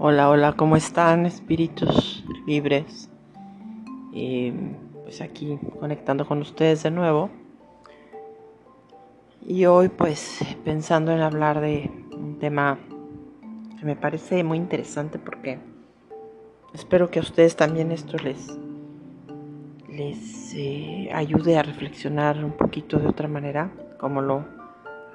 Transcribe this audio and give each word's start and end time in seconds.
Hola, 0.00 0.30
hola, 0.30 0.52
¿cómo 0.52 0.76
están 0.76 1.26
espíritus 1.26 2.24
libres? 2.46 3.10
pues 5.02 5.20
aquí 5.20 5.58
conectando 5.80 6.24
con 6.24 6.40
ustedes 6.40 6.84
de 6.84 6.92
nuevo. 6.92 7.30
Y 9.44 9.64
hoy 9.64 9.88
pues 9.88 10.38
pensando 10.64 11.10
en 11.10 11.20
hablar 11.20 11.60
de 11.60 11.90
un 12.16 12.38
tema 12.38 12.78
que 13.76 13.84
me 13.84 13.96
parece 13.96 14.44
muy 14.44 14.58
interesante 14.58 15.18
porque 15.18 15.58
espero 16.72 17.10
que 17.10 17.18
a 17.18 17.22
ustedes 17.22 17.56
también 17.56 17.90
esto 17.90 18.18
les, 18.18 18.56
les 19.88 20.54
eh, 20.54 21.10
ayude 21.12 21.58
a 21.58 21.64
reflexionar 21.64 22.44
un 22.44 22.52
poquito 22.52 23.00
de 23.00 23.08
otra 23.08 23.26
manera, 23.26 23.72
como 23.98 24.22
lo 24.22 24.44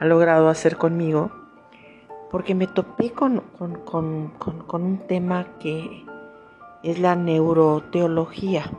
ha 0.01 0.03
logrado 0.03 0.49
hacer 0.49 0.75
conmigo 0.75 1.31
porque 2.33 2.55
me 2.55 2.65
topé 2.65 3.11
con, 3.11 3.43
un 3.59 5.01
tema 5.07 5.45
que 5.59 6.03
es 6.81 6.97
la 6.97 7.15
neuroteología. 7.15 8.71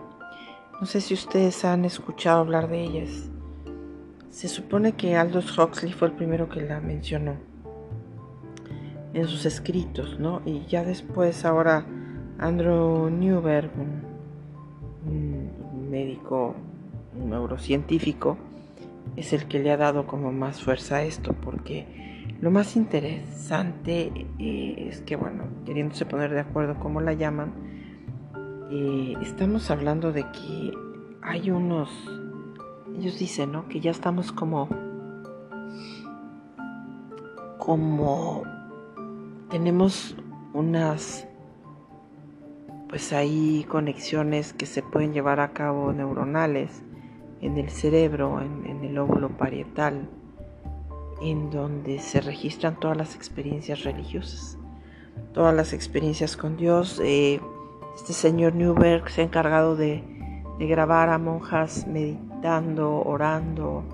No 0.81 0.87
sé 0.87 1.01
si 1.01 1.15
ustedes 1.15 1.65
han 1.65 1.85
escuchado 1.85 2.41
hablar 2.41 2.69
de 2.69 2.83
ellas. 2.83 3.31
Se 4.29 4.49
supone 4.49 4.95
que 4.95 5.15
Aldous 5.15 5.57
Huxley 5.57 5.93
fue 5.93 6.09
el 6.09 6.15
primero 6.15 6.49
que 6.49 6.63
la 6.63 6.81
mencionó 6.81 7.37
en 9.13 9.29
sus 9.29 9.47
escritos, 9.47 10.19
¿no? 10.19 10.43
Y 10.45 10.67
ya 10.67 10.83
después 10.83 11.45
ahora 11.45 11.87
Andrew 12.41 13.09
Newberg, 13.09 13.71
un, 15.07 15.53
médico, 15.93 16.57
un 17.17 17.31
neurocientífico, 17.31 18.37
es 19.15 19.33
el 19.33 19.47
que 19.47 19.61
le 19.61 19.71
ha 19.71 19.77
dado 19.77 20.09
como 20.09 20.33
más 20.33 20.61
fuerza 20.61 20.97
a 20.97 21.03
esto, 21.05 21.35
porque 21.35 22.05
lo 22.45 22.51
más 22.51 22.77
interesante 22.77 24.13
eh, 24.39 24.89
es 24.91 25.01
que, 25.01 25.17
bueno, 25.17 25.45
queriéndose 25.65 26.05
poner 26.05 26.31
de 26.31 26.41
acuerdo 26.41 26.79
cómo 26.79 27.01
la 27.01 27.15
llaman, 27.15 27.55
eh, 28.71 29.15
estamos 29.23 29.71
hablando 29.71 30.13
de 30.13 30.25
que 30.25 30.75
hay 31.23 31.51
unos, 31.51 31.89
ellos 32.99 33.19
dicen, 33.19 33.51
¿no? 33.51 33.67
Que 33.67 33.81
ya 33.81 33.91
estamos 33.91 34.31
como, 34.31 34.69
como, 37.57 38.43
tenemos 39.49 40.15
unas, 40.53 41.27
pues 42.91 43.15
hay 43.15 43.65
conexiones 43.71 44.53
que 44.53 44.67
se 44.67 44.83
pueden 44.83 45.15
llevar 45.15 45.41
a 45.41 45.55
cabo 45.55 45.95
neuronales 45.95 46.85
en 47.41 47.57
el 47.57 47.71
cerebro, 47.71 48.43
en, 48.43 48.67
en 48.67 48.85
el 48.85 48.99
óvulo 48.99 49.31
parietal 49.31 50.11
en 51.21 51.51
donde 51.51 51.99
se 51.99 52.21
registran 52.21 52.79
todas 52.79 52.97
las 52.97 53.15
experiencias 53.15 53.85
religiosas, 53.85 54.59
todas 55.33 55.55
las 55.55 55.73
experiencias 55.73 56.37
con 56.37 56.57
Dios. 56.57 57.01
Eh, 57.03 57.41
este 57.95 58.13
señor 58.13 58.55
Newberg 58.55 59.09
se 59.09 59.23
ha 59.23 59.25
encargado 59.25 59.77
de, 59.77 60.03
grabar 60.59 61.09
a 61.09 61.19
monjas 61.19 61.87
meditando, 61.87 63.03
orando, 63.03 63.85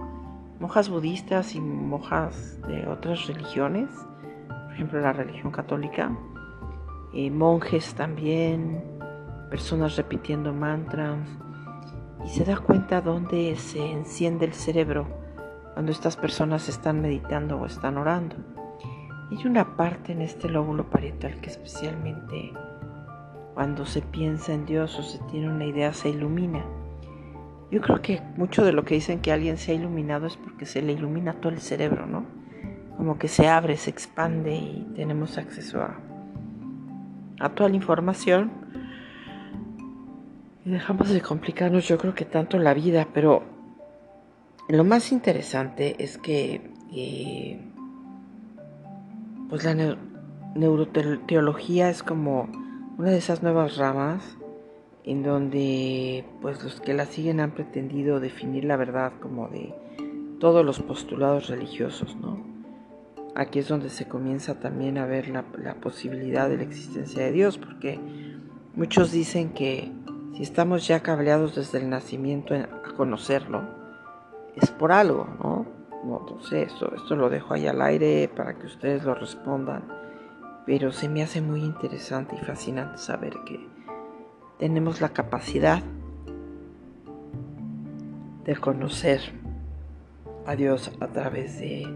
monjas 0.60 0.88
budistas 0.88 1.54
y 1.54 1.60
monjas 1.60 2.60
de 2.68 2.86
otras 2.86 3.26
religiones, 3.26 3.88
por 4.48 4.72
ejemplo 4.74 5.00
la 5.00 5.12
religión 5.12 5.50
católica, 5.50 6.16
eh, 7.14 7.30
monjes 7.30 7.94
también, 7.94 8.84
personas 9.48 9.96
repitiendo 9.96 10.52
mantras, 10.52 11.18
y 12.24 12.28
se 12.28 12.44
da 12.44 12.58
cuenta 12.58 13.00
dónde 13.00 13.56
se 13.56 13.90
enciende 13.90 14.44
el 14.44 14.52
cerebro 14.52 15.19
cuando 15.74 15.92
estas 15.92 16.16
personas 16.16 16.68
están 16.68 17.00
meditando 17.00 17.58
o 17.58 17.66
están 17.66 17.96
orando. 17.96 18.36
hay 19.30 19.46
una 19.46 19.76
parte 19.76 20.12
en 20.12 20.22
este 20.22 20.48
lóbulo 20.48 20.90
parietal 20.90 21.40
que 21.40 21.50
especialmente 21.50 22.52
cuando 23.54 23.84
se 23.86 24.02
piensa 24.02 24.52
en 24.52 24.66
Dios 24.66 24.98
o 24.98 25.02
se 25.02 25.18
tiene 25.30 25.48
una 25.48 25.66
idea 25.66 25.92
se 25.92 26.08
ilumina. 26.08 26.64
Yo 27.70 27.80
creo 27.80 28.02
que 28.02 28.20
mucho 28.36 28.64
de 28.64 28.72
lo 28.72 28.84
que 28.84 28.94
dicen 28.94 29.20
que 29.20 29.32
alguien 29.32 29.56
se 29.56 29.72
ha 29.72 29.74
iluminado 29.74 30.26
es 30.26 30.36
porque 30.36 30.66
se 30.66 30.82
le 30.82 30.92
ilumina 30.92 31.34
todo 31.34 31.52
el 31.52 31.60
cerebro, 31.60 32.06
¿no? 32.06 32.24
Como 32.96 33.18
que 33.18 33.28
se 33.28 33.48
abre, 33.48 33.76
se 33.76 33.90
expande 33.90 34.54
y 34.54 34.92
tenemos 34.96 35.38
acceso 35.38 35.80
a, 35.80 35.96
a 37.38 37.48
toda 37.50 37.68
la 37.68 37.76
información. 37.76 38.50
Y 40.64 40.70
dejamos 40.70 41.10
de 41.10 41.20
complicarnos 41.20 41.86
yo 41.86 41.96
creo 41.96 42.14
que 42.14 42.24
tanto 42.24 42.58
la 42.58 42.74
vida, 42.74 43.06
pero 43.14 43.44
lo 44.70 44.84
más 44.84 45.10
interesante 45.10 45.96
es 45.98 46.18
que 46.18 46.60
eh, 46.92 47.60
pues 49.48 49.64
la 49.64 49.96
neuroteología 50.54 51.90
es 51.90 52.02
como 52.02 52.48
una 52.98 53.10
de 53.10 53.18
esas 53.18 53.42
nuevas 53.42 53.76
ramas 53.76 54.36
en 55.04 55.22
donde 55.22 56.24
pues 56.40 56.62
los 56.62 56.80
que 56.80 56.94
la 56.94 57.06
siguen 57.06 57.40
han 57.40 57.52
pretendido 57.52 58.20
definir 58.20 58.64
la 58.64 58.76
verdad 58.76 59.12
como 59.20 59.48
de 59.48 59.74
todos 60.38 60.64
los 60.64 60.80
postulados 60.80 61.48
religiosos, 61.48 62.16
¿no? 62.16 62.38
Aquí 63.34 63.58
es 63.58 63.68
donde 63.68 63.88
se 63.88 64.06
comienza 64.06 64.60
también 64.60 64.98
a 64.98 65.06
ver 65.06 65.28
la, 65.28 65.44
la 65.58 65.74
posibilidad 65.74 66.48
de 66.48 66.58
la 66.58 66.62
existencia 66.64 67.24
de 67.24 67.32
Dios, 67.32 67.58
porque 67.58 67.98
muchos 68.74 69.12
dicen 69.12 69.50
que 69.50 69.90
si 70.34 70.42
estamos 70.42 70.86
ya 70.86 71.00
cableados 71.00 71.54
desde 71.54 71.78
el 71.78 71.90
nacimiento 71.90 72.54
a 72.54 72.94
conocerlo, 72.96 73.79
es 74.60 74.70
por 74.70 74.92
algo, 74.92 75.26
¿no? 75.42 75.66
No, 76.04 76.40
sé, 76.40 76.62
esto, 76.62 76.94
esto 76.94 77.14
lo 77.14 77.28
dejo 77.28 77.54
ahí 77.54 77.66
al 77.66 77.82
aire 77.82 78.30
para 78.34 78.54
que 78.54 78.66
ustedes 78.66 79.04
lo 79.04 79.14
respondan, 79.14 79.84
pero 80.64 80.92
se 80.92 81.08
me 81.08 81.22
hace 81.22 81.42
muy 81.42 81.60
interesante 81.60 82.36
y 82.36 82.44
fascinante 82.44 82.98
saber 82.98 83.34
que 83.44 83.68
tenemos 84.58 85.00
la 85.00 85.10
capacidad 85.10 85.82
de 88.44 88.56
conocer 88.56 89.20
a 90.46 90.56
Dios 90.56 90.90
a 91.00 91.08
través 91.08 91.58
de, 91.58 91.86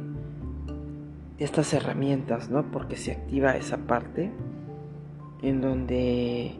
de 1.39 1.45
estas 1.45 1.73
herramientas, 1.73 2.51
¿no? 2.51 2.63
Porque 2.71 2.97
se 2.97 3.13
activa 3.13 3.57
esa 3.57 3.79
parte 3.79 4.31
en 5.41 5.61
donde 5.63 6.57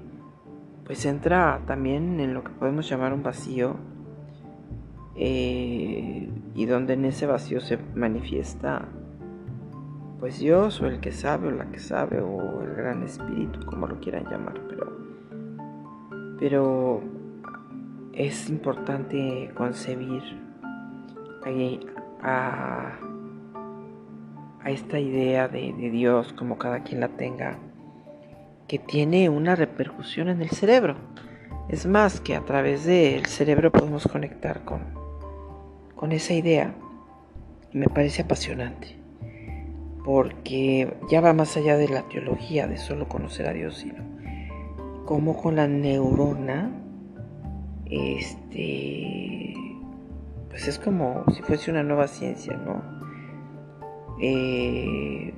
pues 0.87 1.05
entra 1.05 1.61
también 1.67 2.21
en 2.21 2.35
lo 2.35 2.43
que 2.43 2.51
podemos 2.51 2.89
llamar 2.89 3.13
un 3.13 3.23
vacío 3.23 3.77
eh, 5.17 6.29
y 6.55 6.67
donde 6.67 6.95
en 6.95 7.05
ese 7.05 7.27
vacío 7.27 7.61
se 7.61 7.79
manifiesta 7.95 8.89
pues 10.19 10.39
Dios 10.39 10.81
o 10.81 10.87
el 10.87 11.01
que 11.01 11.13
sabe 11.13 11.49
o 11.49 11.51
la 11.51 11.71
que 11.71 11.79
sabe 11.79 12.21
o 12.21 12.63
el 12.63 12.75
gran 12.75 13.03
espíritu 13.03 13.65
como 13.67 13.87
lo 13.87 14.01
quieran 14.01 14.25
llamar 14.25 14.61
pero 14.69 14.93
pero 16.39 17.03
es 18.13 18.49
importante 18.49 19.51
concebir 19.55 20.23
a, 22.23 22.99
a, 24.63 24.71
esta 24.71 24.99
idea 24.99 25.49
de, 25.49 25.73
de 25.75 25.91
Dios 25.91 26.33
como 26.33 26.59
cada 26.59 26.83
quien 26.83 27.01
la 27.01 27.09
tenga 27.09 27.59
que 28.69 28.79
tiene 28.79 29.29
una 29.29 29.57
repercusión 29.57 30.29
en 30.29 30.41
el 30.41 30.51
cerebro. 30.51 30.97
Es 31.69 31.87
más 31.87 32.21
que 32.21 32.37
a 32.37 32.45
través 32.45 32.85
del 32.85 33.27
cerebro 33.27 33.71
podemos 33.73 34.07
conectar 34.07 34.65
con 34.65 35.04
con 36.05 36.13
esa 36.13 36.35
idea 36.35 36.75
me 37.73 37.87
parece 37.87 38.21
apasionante, 38.21 38.89
porque 40.05 40.95
ya 41.11 41.23
va 41.23 41.33
más 41.33 41.57
allá 41.57 41.79
de 41.79 41.89
la 41.89 42.03
teología, 42.03 42.67
de 42.67 42.77
solo 42.77 43.09
conocer 43.09 43.49
a 43.49 43.55
Dios, 43.55 43.79
sino 43.79 44.05
como 45.07 45.35
con 45.35 45.57
la 45.57 45.67
neurona, 45.67 46.71
este, 47.87 49.55
pues 50.51 50.69
es 50.69 50.79
como 50.79 51.25
si 51.33 51.41
fuese 51.41 51.71
una 51.71 51.83
nueva 51.83 52.07
ciencia, 52.07 52.55
¿no? 52.55 52.83
Eh, 54.21 55.33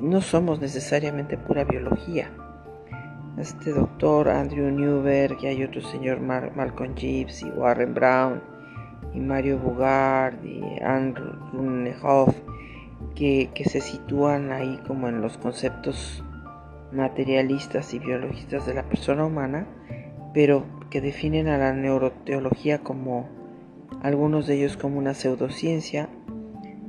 no 0.00 0.22
somos 0.22 0.60
necesariamente 0.60 1.38
pura 1.38 1.62
biología. 1.62 2.32
Este 3.38 3.70
doctor 3.70 4.28
Andrew 4.28 4.72
Newberg 4.72 5.38
y 5.40 5.46
hay 5.46 5.62
otro 5.62 5.80
señor 5.82 6.18
Malcolm 6.18 6.96
Gibbs 6.96 7.42
y 7.42 7.50
Warren 7.50 7.94
Brown 7.94 8.59
y 9.14 9.20
Mario 9.20 9.58
Bugard 9.58 10.44
y 10.44 10.60
Runnehoff 11.52 12.34
que, 13.14 13.50
que 13.54 13.64
se 13.64 13.80
sitúan 13.80 14.52
ahí 14.52 14.78
como 14.86 15.08
en 15.08 15.20
los 15.20 15.38
conceptos 15.38 16.22
materialistas 16.92 17.94
y 17.94 17.98
biologistas 17.98 18.66
de 18.66 18.74
la 18.74 18.82
persona 18.82 19.24
humana, 19.24 19.66
pero 20.34 20.64
que 20.90 21.00
definen 21.00 21.48
a 21.48 21.58
la 21.58 21.72
neuroteología 21.72 22.78
como 22.80 23.28
algunos 24.02 24.46
de 24.46 24.56
ellos 24.56 24.76
como 24.76 24.98
una 24.98 25.14
pseudociencia 25.14 26.08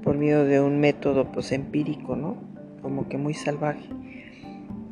por 0.03 0.17
medio 0.17 0.43
de 0.45 0.61
un 0.61 0.79
método 0.79 1.31
pues 1.31 1.51
empírico, 1.51 2.15
¿no? 2.15 2.37
Como 2.81 3.07
que 3.07 3.17
muy 3.17 3.33
salvaje. 3.33 3.87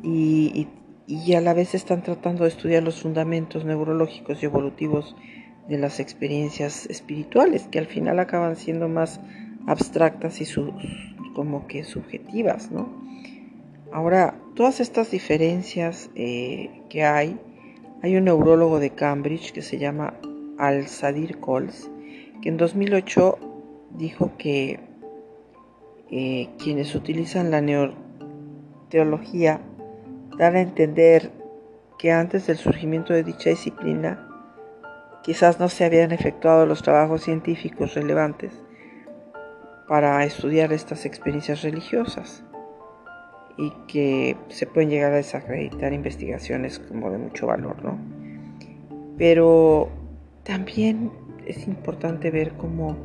Y, 0.02 0.68
y, 1.06 1.12
y 1.12 1.34
a 1.34 1.40
la 1.40 1.54
vez 1.54 1.74
están 1.74 2.02
tratando 2.02 2.44
de 2.44 2.50
estudiar 2.50 2.82
los 2.82 3.02
fundamentos 3.02 3.64
neurológicos 3.64 4.42
y 4.42 4.46
evolutivos 4.46 5.16
de 5.70 5.78
las 5.78 6.00
experiencias 6.00 6.84
espirituales, 6.86 7.68
que 7.68 7.78
al 7.78 7.86
final 7.86 8.18
acaban 8.18 8.56
siendo 8.56 8.88
más 8.88 9.20
abstractas 9.66 10.40
y 10.40 10.46
como 11.32 11.68
que 11.68 11.84
subjetivas, 11.84 12.72
¿no? 12.72 12.88
Ahora, 13.92 14.34
todas 14.54 14.80
estas 14.80 15.12
diferencias 15.12 16.10
eh, 16.16 16.82
que 16.88 17.04
hay, 17.04 17.38
hay 18.02 18.16
un 18.16 18.24
neurólogo 18.24 18.80
de 18.80 18.90
Cambridge 18.90 19.52
que 19.52 19.62
se 19.62 19.78
llama 19.78 20.14
Al-Sadir 20.58 21.38
Coles, 21.38 21.88
que 22.42 22.48
en 22.48 22.56
2008 22.56 23.38
dijo 23.96 24.32
que 24.38 24.80
eh, 26.10 26.48
quienes 26.58 26.96
utilizan 26.96 27.52
la 27.52 27.60
neoteología 27.60 29.60
dan 30.36 30.56
a 30.56 30.62
entender 30.62 31.30
que 31.96 32.10
antes 32.10 32.48
del 32.48 32.56
surgimiento 32.56 33.12
de 33.12 33.22
dicha 33.22 33.50
disciplina 33.50 34.26
quizás 35.22 35.60
no 35.60 35.68
se 35.68 35.84
habían 35.84 36.12
efectuado 36.12 36.66
los 36.66 36.82
trabajos 36.82 37.22
científicos 37.22 37.94
relevantes 37.94 38.52
para 39.88 40.24
estudiar 40.24 40.72
estas 40.72 41.04
experiencias 41.04 41.62
religiosas 41.62 42.44
y 43.58 43.72
que 43.88 44.36
se 44.48 44.66
pueden 44.66 44.90
llegar 44.90 45.12
a 45.12 45.16
desacreditar 45.16 45.92
investigaciones 45.92 46.78
como 46.78 47.10
de 47.10 47.18
mucho 47.18 47.48
valor, 47.48 47.84
¿no? 47.84 47.98
Pero 49.18 49.90
también 50.44 51.10
es 51.46 51.66
importante 51.66 52.30
ver 52.30 52.52
cómo 52.52 52.96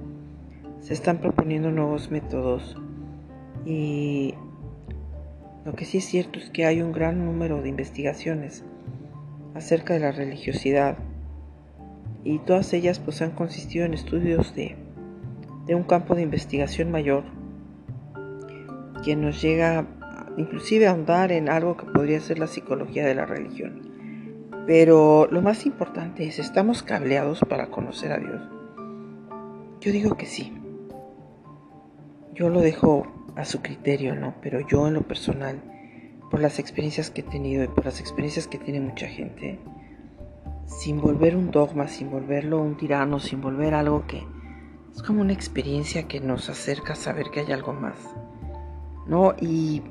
se 0.79 0.94
están 0.94 1.18
proponiendo 1.18 1.71
nuevos 1.71 2.11
métodos 2.11 2.77
y 3.65 4.35
lo 5.65 5.73
que 5.73 5.85
sí 5.85 5.97
es 5.97 6.06
cierto 6.06 6.38
es 6.38 6.51
que 6.51 6.65
hay 6.65 6.81
un 6.81 6.91
gran 6.91 7.25
número 7.25 7.61
de 7.61 7.69
investigaciones 7.69 8.63
acerca 9.56 9.95
de 9.95 10.01
la 10.01 10.11
religiosidad 10.11 10.97
y 12.25 12.39
todas 12.39 12.74
ellas 12.74 13.00
pues 13.00 13.22
han 13.22 13.31
consistido 13.31 13.86
en 13.86 13.94
estudios 13.94 14.54
de, 14.56 14.75
de 15.68 15.75
un 15.75 15.83
campo 15.83 16.16
de 16.16 16.24
investigación 16.24 16.92
mayor 16.92 17.24
que 19.06 19.16
nos 19.16 19.42
llega 19.42 19.86
inclusive 20.36 20.88
a 20.88 20.92
ahondar 20.92 21.31
en 21.31 21.48
algo 21.48 21.77
que 21.77 21.86
podría 21.86 22.19
ser 22.19 22.39
la 22.39 22.48
psicología 22.48 23.06
de 23.06 23.16
la 23.16 23.25
religión. 23.25 23.94
Pero 24.66 25.27
lo 25.31 25.42
más 25.42 25.66
importante 25.68 26.25
es, 26.25 26.39
¿estamos 26.39 26.81
cableados 26.81 27.39
para 27.48 27.68
conocer 27.68 28.12
a 28.12 28.18
Dios? 28.18 28.42
Yo 29.80 29.92
digo 29.92 30.18
que 30.18 30.25
sí. 30.25 30.51
Yo 32.33 32.50
lo 32.50 32.62
dejo 32.62 33.06
a 33.36 33.45
su 33.45 33.62
criterio, 33.62 34.16
¿no? 34.16 34.33
Pero 34.42 34.60
yo 34.68 34.88
en 34.88 34.95
lo 34.95 35.04
personal 35.04 35.62
por 36.31 36.42
las 36.42 36.57
experiencias 36.57 37.12
que 37.12 37.21
he 37.21 37.24
tenido 37.24 37.63
y 37.63 37.68
por 37.68 37.86
las 37.86 38.00
experiencias 38.00 38.48
que 38.48 38.57
tiene 38.57 38.80
mucha 38.80 39.07
gente, 39.07 39.60
sin 40.65 41.01
volver 41.01 41.35
un 41.35 41.51
dogma, 41.51 41.88
sin 41.88 42.09
volverlo 42.09 42.62
un 42.62 42.77
tirano, 42.77 43.19
sin 43.19 43.41
volver 43.41 43.73
algo 43.73 44.06
que 44.07 44.23
es 44.95 45.03
como 45.03 45.21
una 45.21 45.33
experiencia 45.33 46.07
que 46.07 46.19
nos 46.19 46.50
acerca 46.50 46.94
a 46.94 46.95
saber 46.95 47.29
que 47.31 47.41
hay 47.41 47.51
algo 47.51 47.73
más, 47.73 47.97
¿no? 49.07 49.35
Y, 49.39 49.83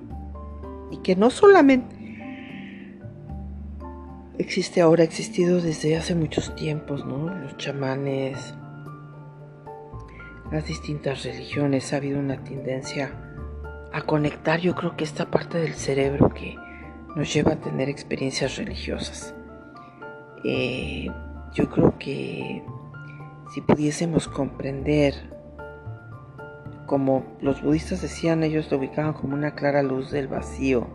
y 0.90 0.98
que 0.98 1.14
no 1.14 1.30
solamente 1.30 1.94
existe 4.38 4.80
ahora, 4.80 5.02
ha 5.02 5.06
existido 5.06 5.60
desde 5.60 5.96
hace 5.96 6.14
muchos 6.14 6.54
tiempos, 6.56 7.04
¿no? 7.04 7.28
Los 7.34 7.56
chamanes, 7.56 8.54
las 10.50 10.66
distintas 10.66 11.24
religiones, 11.24 11.92
ha 11.92 11.96
habido 11.96 12.18
una 12.18 12.42
tendencia 12.42 13.12
a 13.92 14.02
conectar 14.02 14.58
yo 14.58 14.74
creo 14.74 14.96
que 14.96 15.04
esta 15.04 15.30
parte 15.30 15.58
del 15.58 15.74
cerebro 15.74 16.30
que 16.30 16.56
nos 17.14 17.32
lleva 17.32 17.52
a 17.52 17.60
tener 17.60 17.88
experiencias 17.88 18.56
religiosas. 18.56 19.34
Eh, 20.44 21.08
yo 21.54 21.70
creo 21.70 21.98
que 21.98 22.62
si 23.52 23.60
pudiésemos 23.62 24.28
comprender, 24.28 25.14
como 26.86 27.24
los 27.40 27.62
budistas 27.62 28.02
decían, 28.02 28.42
ellos 28.42 28.70
lo 28.70 28.78
ubicaban 28.78 29.14
como 29.14 29.34
una 29.34 29.54
clara 29.54 29.82
luz 29.82 30.10
del 30.10 30.28
vacío, 30.28 30.86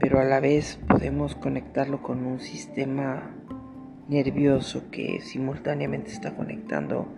pero 0.00 0.20
a 0.20 0.24
la 0.24 0.40
vez 0.40 0.80
podemos 0.88 1.34
conectarlo 1.34 2.02
con 2.02 2.24
un 2.24 2.40
sistema 2.40 3.34
nervioso 4.08 4.84
que 4.90 5.20
simultáneamente 5.20 6.10
está 6.10 6.34
conectando 6.34 7.08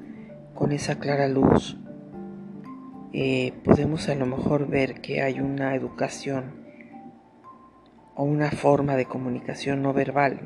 con 0.54 0.72
esa 0.72 0.98
clara 0.98 1.28
luz. 1.28 1.78
Eh, 3.12 3.52
podemos 3.64 4.08
a 4.08 4.14
lo 4.14 4.26
mejor 4.26 4.66
ver 4.66 5.00
que 5.00 5.22
hay 5.22 5.40
una 5.40 5.74
educación 5.74 6.66
o 8.14 8.24
una 8.24 8.50
forma 8.50 8.96
de 8.96 9.04
comunicación 9.04 9.82
no 9.82 9.92
verbal, 9.92 10.40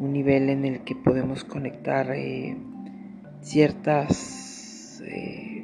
un 0.00 0.12
nivel 0.12 0.48
en 0.48 0.64
el 0.64 0.80
que 0.80 0.96
podemos 0.96 1.44
conectar 1.44 2.10
eh, 2.10 2.56
ciertas 3.42 5.00
eh, 5.06 5.62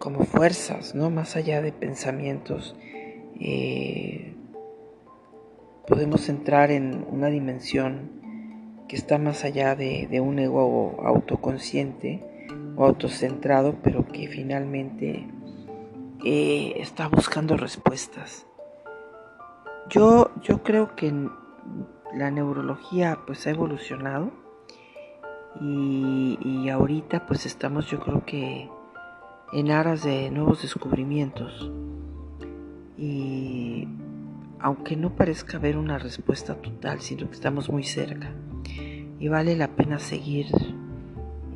como 0.00 0.24
fuerzas, 0.24 0.96
¿no? 0.96 1.10
más 1.10 1.36
allá 1.36 1.62
de 1.62 1.70
pensamientos. 1.70 2.74
podemos 5.86 6.28
entrar 6.28 6.72
en 6.72 7.06
una 7.10 7.28
dimensión 7.28 8.10
que 8.88 8.96
está 8.96 9.18
más 9.18 9.44
allá 9.44 9.76
de 9.76 10.20
un 10.20 10.38
ego 10.38 10.96
autoconsciente 11.04 12.22
autocentrado, 12.76 13.76
pero 13.82 14.06
que 14.06 14.28
finalmente 14.28 15.26
eh, 16.24 16.74
está 16.76 17.08
buscando 17.08 17.56
respuestas. 17.56 18.46
Yo, 19.90 20.30
yo 20.42 20.62
creo 20.62 20.96
que 20.96 21.12
la 22.16 22.30
neurología 22.30 23.18
pues 23.26 23.46
ha 23.46 23.50
evolucionado 23.50 24.30
y, 25.60 26.68
ahorita 26.68 27.26
pues 27.26 27.46
estamos 27.46 27.86
yo 27.86 28.00
creo 28.00 28.24
que 28.24 28.68
en 29.52 29.70
aras 29.70 30.02
de 30.02 30.30
nuevos 30.30 30.62
descubrimientos 30.62 31.70
y 32.98 33.86
aunque 34.58 34.96
no 34.96 35.14
parezca 35.14 35.58
haber 35.58 35.76
una 35.76 35.98
respuesta 35.98 36.54
total, 36.54 37.00
sino 37.00 37.26
que 37.28 37.34
estamos 37.34 37.68
muy 37.68 37.84
cerca 37.84 38.32
y 39.20 39.28
vale 39.28 39.56
la 39.56 39.68
pena 39.68 39.98
seguir 39.98 40.46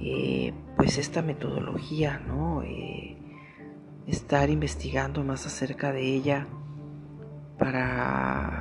eh, 0.00 0.52
pues 0.76 0.98
esta 0.98 1.22
metodología, 1.22 2.20
¿no? 2.26 2.62
Eh, 2.62 3.16
estar 4.06 4.48
investigando 4.48 5.24
más 5.24 5.44
acerca 5.46 5.92
de 5.92 6.02
ella 6.14 6.46
para, 7.58 8.57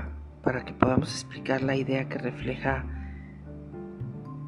para 0.47 0.63
que 0.63 0.71
podamos 0.71 1.11
explicar 1.11 1.61
la 1.61 1.75
idea 1.75 2.07
que 2.07 2.17
refleja 2.17 2.85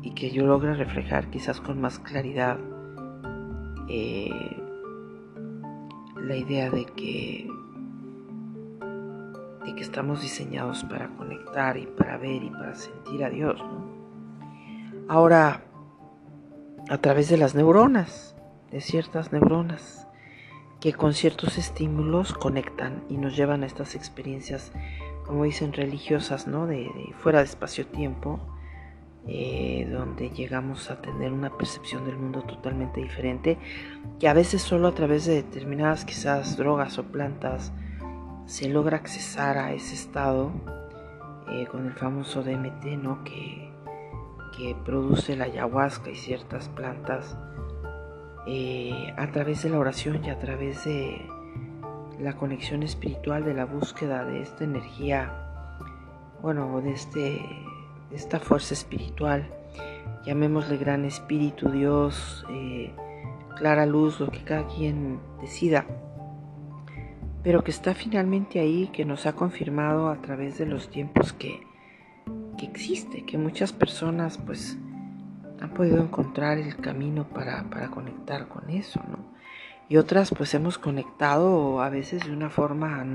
y 0.01 0.13
que 0.13 0.31
yo 0.31 0.45
logre 0.45 0.73
reflejar 0.73 1.29
quizás 1.29 1.59
con 1.59 1.81
más 1.81 1.99
claridad 1.99 2.57
eh, 3.89 4.31
la 6.15 6.37
idea 6.37 6.69
de 6.69 6.85
que 6.85 7.51
de 9.65 9.75
que 9.75 9.81
estamos 9.81 10.21
diseñados 10.21 10.85
para 10.85 11.09
conectar 11.17 11.75
y 11.75 11.85
para 11.85 12.17
ver 12.17 12.43
y 12.43 12.49
para 12.49 12.75
sentir 12.75 13.21
a 13.25 13.29
Dios. 13.29 13.61
Ahora, 15.09 15.65
a 16.89 16.97
través 16.99 17.27
de 17.27 17.35
las 17.35 17.55
neuronas, 17.55 18.37
de 18.71 18.79
ciertas 18.79 19.33
neuronas, 19.33 20.07
que 20.79 20.93
con 20.93 21.13
ciertos 21.13 21.57
estímulos 21.57 22.33
conectan 22.33 23.03
y 23.09 23.17
nos 23.17 23.35
llevan 23.35 23.63
a 23.63 23.65
estas 23.65 23.95
experiencias, 23.95 24.71
como 25.29 25.45
dicen, 25.45 25.71
religiosas, 25.71 26.47
¿no? 26.47 26.67
De, 26.67 26.89
fuera 27.19 27.39
de 27.39 27.45
espacio-tiempo, 27.45 28.39
eh, 29.27 29.87
donde 29.91 30.31
llegamos 30.31 30.91
a 30.91 31.01
tener 31.01 31.31
una 31.31 31.57
percepción 31.57 32.05
del 32.05 32.17
mundo 32.17 32.41
totalmente 32.41 32.99
diferente, 32.99 33.57
que 34.19 34.27
a 34.27 34.33
veces 34.33 34.61
solo 34.61 34.89
a 34.89 34.93
través 34.93 35.25
de 35.25 35.35
determinadas 35.35 36.03
quizás 36.03 36.57
drogas 36.57 36.97
o 36.97 37.03
plantas 37.03 37.71
se 38.45 38.67
logra 38.67 38.97
accesar 38.97 39.57
a 39.57 39.71
ese 39.71 39.93
estado 39.93 40.51
eh, 41.51 41.65
con 41.67 41.85
el 41.85 41.93
famoso 41.93 42.43
DMT, 42.43 42.85
¿no? 43.01 43.23
Que 43.23 43.69
que 44.59 44.75
produce 44.75 45.37
la 45.37 45.45
ayahuasca 45.45 46.11
y 46.11 46.15
ciertas 46.15 46.67
plantas 46.67 47.37
eh, 48.45 49.13
a 49.17 49.31
través 49.31 49.63
de 49.63 49.69
la 49.69 49.79
oración 49.79 50.23
y 50.25 50.29
a 50.29 50.37
través 50.37 50.83
de 50.83 51.25
la 52.19 52.35
conexión 52.35 52.83
espiritual, 52.83 53.43
de 53.43 53.53
la 53.53 53.65
búsqueda 53.65 54.25
de 54.25 54.41
esta 54.41 54.63
energía, 54.63 55.31
bueno, 56.41 56.81
de, 56.81 56.91
este, 56.91 57.41
esta 58.11 58.39
fuerza 58.39 58.73
espiritual, 58.73 59.47
llamémosle 60.25 60.77
gran 60.77 61.05
espíritu, 61.05 61.69
Dios, 61.69 62.45
eh, 62.49 62.93
clara 63.55 63.85
luz, 63.85 64.19
lo 64.19 64.29
que 64.29 64.43
cada 64.43 64.67
quien 64.67 65.19
decida, 65.41 65.85
pero 67.43 67.63
que 67.63 67.71
está 67.71 67.93
finalmente 67.93 68.59
ahí, 68.59 68.87
que 68.87 69.05
nos 69.05 69.25
ha 69.25 69.33
confirmado 69.33 70.09
a 70.09 70.21
través 70.21 70.57
de 70.57 70.65
los 70.65 70.89
tiempos 70.89 71.33
que 71.33 71.69
que 72.59 72.65
existe, 72.65 73.23
que 73.23 73.37
muchas 73.37 73.71
personas 73.71 74.37
pues 74.37 74.77
han 75.61 75.69
podido 75.73 76.01
encontrar 76.01 76.57
el 76.57 76.75
camino 76.75 77.27
para, 77.27 77.63
conectar 77.89 78.47
con 78.49 78.69
eso, 78.69 79.01
¿no? 79.09 79.38
Y 79.89 79.97
otras 79.97 80.29
pues 80.37 80.53
hemos 80.53 80.77
conectado 80.77 81.81
a 81.81 81.89
veces 81.89 82.25
de 82.25 82.31
una 82.31 82.49
forma 82.49 83.05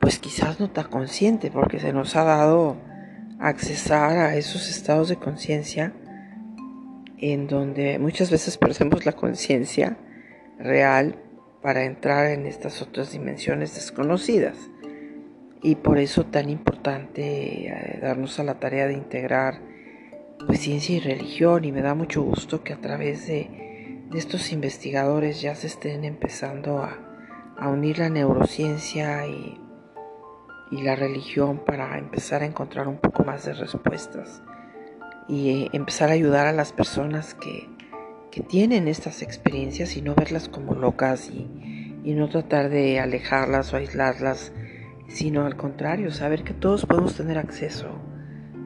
pues 0.00 0.18
quizás 0.18 0.60
no 0.60 0.70
tan 0.70 0.88
consciente, 0.88 1.50
porque 1.50 1.78
se 1.78 1.92
nos 1.92 2.16
ha 2.16 2.24
dado 2.24 2.76
accesar 3.38 4.16
a 4.16 4.36
esos 4.36 4.70
estados 4.70 5.08
de 5.08 5.16
conciencia 5.16 5.92
en 7.18 7.48
donde 7.48 7.98
muchas 7.98 8.30
veces 8.30 8.56
perdemos 8.56 9.04
la 9.04 9.12
conciencia 9.12 9.98
real 10.58 11.16
para 11.60 11.84
entrar 11.84 12.26
en 12.26 12.46
estas 12.46 12.80
otras 12.80 13.12
dimensiones 13.12 13.74
desconocidas. 13.74 14.56
Y 15.62 15.74
por 15.74 15.98
eso 15.98 16.24
tan 16.24 16.48
importante 16.48 17.66
eh, 17.68 17.98
darnos 18.00 18.38
a 18.40 18.44
la 18.44 18.54
tarea 18.54 18.86
de 18.86 18.94
integrar 18.94 19.60
pues, 20.46 20.60
ciencia 20.60 20.96
y 20.96 21.00
religión. 21.00 21.66
Y 21.66 21.72
me 21.72 21.82
da 21.82 21.94
mucho 21.94 22.22
gusto 22.22 22.64
que 22.64 22.72
a 22.72 22.80
través 22.80 23.26
de, 23.26 23.69
estos 24.14 24.52
investigadores 24.52 25.40
ya 25.40 25.54
se 25.54 25.66
estén 25.66 26.04
empezando 26.04 26.78
a, 26.78 27.06
unir 27.68 27.98
la 27.98 28.08
neurociencia 28.08 29.26
y, 29.26 29.60
y 30.70 30.82
la 30.82 30.96
religión 30.96 31.62
para 31.64 31.98
empezar 31.98 32.42
a 32.42 32.46
encontrar 32.46 32.88
un 32.88 32.96
poco 32.96 33.22
más 33.22 33.44
de 33.44 33.52
respuestas 33.52 34.42
y 35.28 35.50
eh, 35.50 35.68
empezar 35.72 36.08
a 36.08 36.14
ayudar 36.14 36.46
a 36.46 36.52
las 36.52 36.72
personas 36.72 37.34
que, 37.34 37.68
que 38.30 38.40
tienen 38.40 38.88
estas 38.88 39.22
experiencias 39.22 39.96
y 39.96 40.02
no 40.02 40.14
verlas 40.14 40.48
como 40.48 40.74
locas 40.74 41.30
y, 41.30 41.48
no 42.02 42.28
tratar 42.28 42.70
de 42.70 42.98
alejarlas 42.98 43.72
o 43.72 43.76
aislarlas, 43.76 44.52
sino 45.08 45.46
al 45.46 45.56
contrario, 45.56 46.10
saber 46.10 46.42
que 46.42 46.52
todos 46.52 46.84
podemos 46.84 47.14
tener 47.14 47.38
acceso 47.38 47.88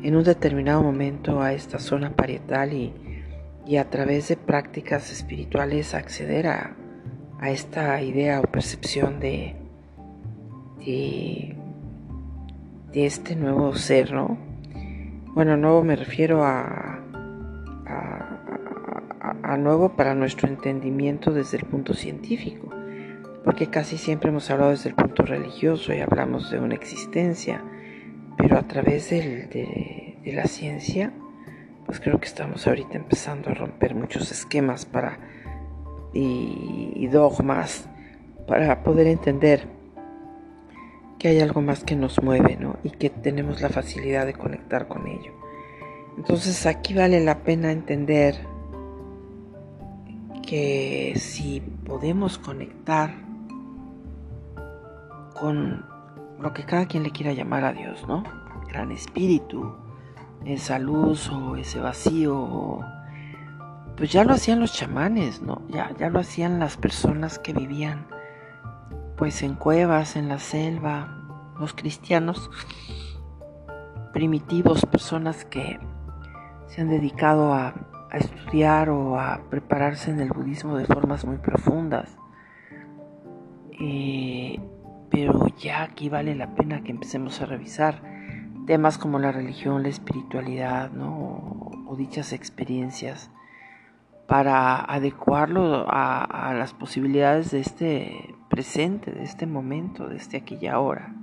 en 0.03 0.17
un 0.17 0.25
determinado 0.25 0.83
momento 0.83 1.43
a 1.43 1.53
esta 1.53 1.79
zona 1.79 2.17
parietal 2.17 2.73
y, 2.73 2.95
a 3.79 3.91
través 3.91 4.29
de 4.29 4.37
prácticas 4.37 5.11
espirituales 5.11 5.95
acceder 5.95 6.47
a, 6.47 6.77
esta 7.43 8.01
idea 8.01 8.41
o 8.41 8.45
percepción 8.45 9.21
de, 9.21 9.55
de, 10.79 11.55
de, 12.93 13.07
este 13.07 13.37
nuevo 13.37 13.75
ser, 13.75 14.13
¿no? 14.13 14.39
Bueno, 15.35 15.57
nuevo 15.59 15.85
me 15.85 15.95
refiero 15.95 16.43
a, 16.43 17.05
a, 19.43 19.57
nuevo 19.57 19.97
para 19.97 20.15
nuestro 20.15 20.49
entendimiento 20.49 21.33
desde 21.33 21.59
el 21.59 21.65
punto 21.65 21.95
científico, 21.95 22.71
porque 23.45 23.69
casi 23.69 23.97
siempre 23.99 24.31
hemos 24.31 24.51
hablado 24.51 24.71
desde 24.71 24.91
el 24.91 24.95
punto 24.95 25.23
religioso 25.23 25.93
y 25.93 26.01
hablamos 26.01 26.51
de 26.51 26.59
una 26.61 26.75
existencia, 26.75 27.63
pero 28.37 28.59
a 28.59 28.63
través 28.67 29.11
de, 29.11 30.19
la 30.25 30.45
ciencia, 30.45 31.13
pues 31.87 32.01
creo 32.01 32.19
que 32.19 32.27
estamos 32.27 32.67
ahorita 32.67 32.97
empezando 32.97 33.51
a 33.51 33.55
romper 33.55 33.95
muchos 33.95 34.31
esquemas 34.33 34.87
para 34.87 35.19
y, 36.15 37.07
dogmas 37.09 37.89
para 38.47 38.83
poder 38.83 39.07
entender 39.07 39.67
que 41.19 41.29
hay 41.29 41.41
algo 41.41 41.61
más 41.61 41.85
que 41.85 41.97
nos 41.97 42.23
mueve, 42.23 42.57
¿no? 42.57 42.77
Y 42.83 42.91
que 42.91 43.11
tenemos 43.11 43.61
la 43.61 43.69
facilidad 43.69 44.27
de 44.27 44.35
conectar 44.35 44.89
con 44.89 45.07
ello. 45.07 45.33
Entonces 46.17 46.67
aquí 46.67 46.95
vale 46.95 47.21
la 47.25 47.41
pena 47.43 47.73
entender 47.73 48.47
que 50.47 51.15
si 51.17 51.61
podemos 51.61 52.39
conectar 52.39 53.15
con 55.35 55.85
lo 56.39 56.53
que 56.53 56.65
cada 56.65 56.87
quien 56.87 57.03
le 57.03 57.11
quiera 57.11 57.33
llamar 57.33 57.65
a 57.65 57.73
Dios, 57.73 58.07
¿no? 58.07 58.23
Gran 58.69 58.93
espíritu, 58.93 59.75
esa 60.45 60.79
luz 60.79 61.31
o 61.31 61.57
ese 61.57 61.81
vacío, 61.81 62.81
pues 63.97 64.13
ya 64.13 64.25
lo 64.25 64.35
hacían 64.35 64.61
los 64.61 64.73
chamanes, 64.73 65.43
¿no? 65.43 65.63
Ya, 65.69 65.93
ya 65.99 66.09
lo 66.09 66.21
hacían 66.21 66.59
las 66.59 66.77
personas 66.77 67.39
que 67.39 67.53
vivían 67.53 68.07
pues 69.17 69.43
en 69.43 69.55
cuevas, 69.55 70.17
en 70.17 70.29
la 70.29 70.39
selva, 70.39 71.53
los 71.59 71.73
cristianos 71.73 72.51
primitivos, 74.13 74.87
personas 74.87 75.45
que 75.45 75.79
se 76.67 76.81
han 76.81 76.89
dedicado 76.89 77.55
a 77.55 77.75
estudiar 78.13 78.91
o 78.91 79.19
a 79.19 79.41
prepararse 79.51 80.11
en 80.11 80.21
el 80.21 80.31
budismo 80.31 80.77
de 80.77 80.87
formas 80.87 81.25
muy 81.25 81.39
profundas. 81.39 82.17
Eh, 83.81 84.61
pero 85.11 85.47
ya 85.59 85.83
aquí 85.83 86.09
vale 86.09 86.35
la 86.35 86.55
pena 86.55 86.83
que 86.83 86.93
empecemos 86.93 87.41
a 87.41 87.47
revisar 87.47 88.14
temas 88.67 88.99
como 88.99 89.19
la 89.19 89.33
religión, 89.33 89.83
la 89.83 89.89
espiritualidad, 89.89 90.91
¿no? 90.91 91.85
o, 91.87 91.97
dichas 91.97 92.33
experiencias 92.33 93.31
para 94.27 94.81
adecuarlo 94.81 95.87
a, 95.89 96.53
las 96.59 96.73
posibilidades 96.73 97.53
de 97.53 97.61
este 97.61 98.35
presente, 98.49 99.13
de 99.13 99.23
este 99.23 99.47
momento, 99.47 100.09
de 100.09 100.17
este 100.17 100.39
aquí 100.39 100.59
y 100.61 100.67
ahora, 100.67 101.15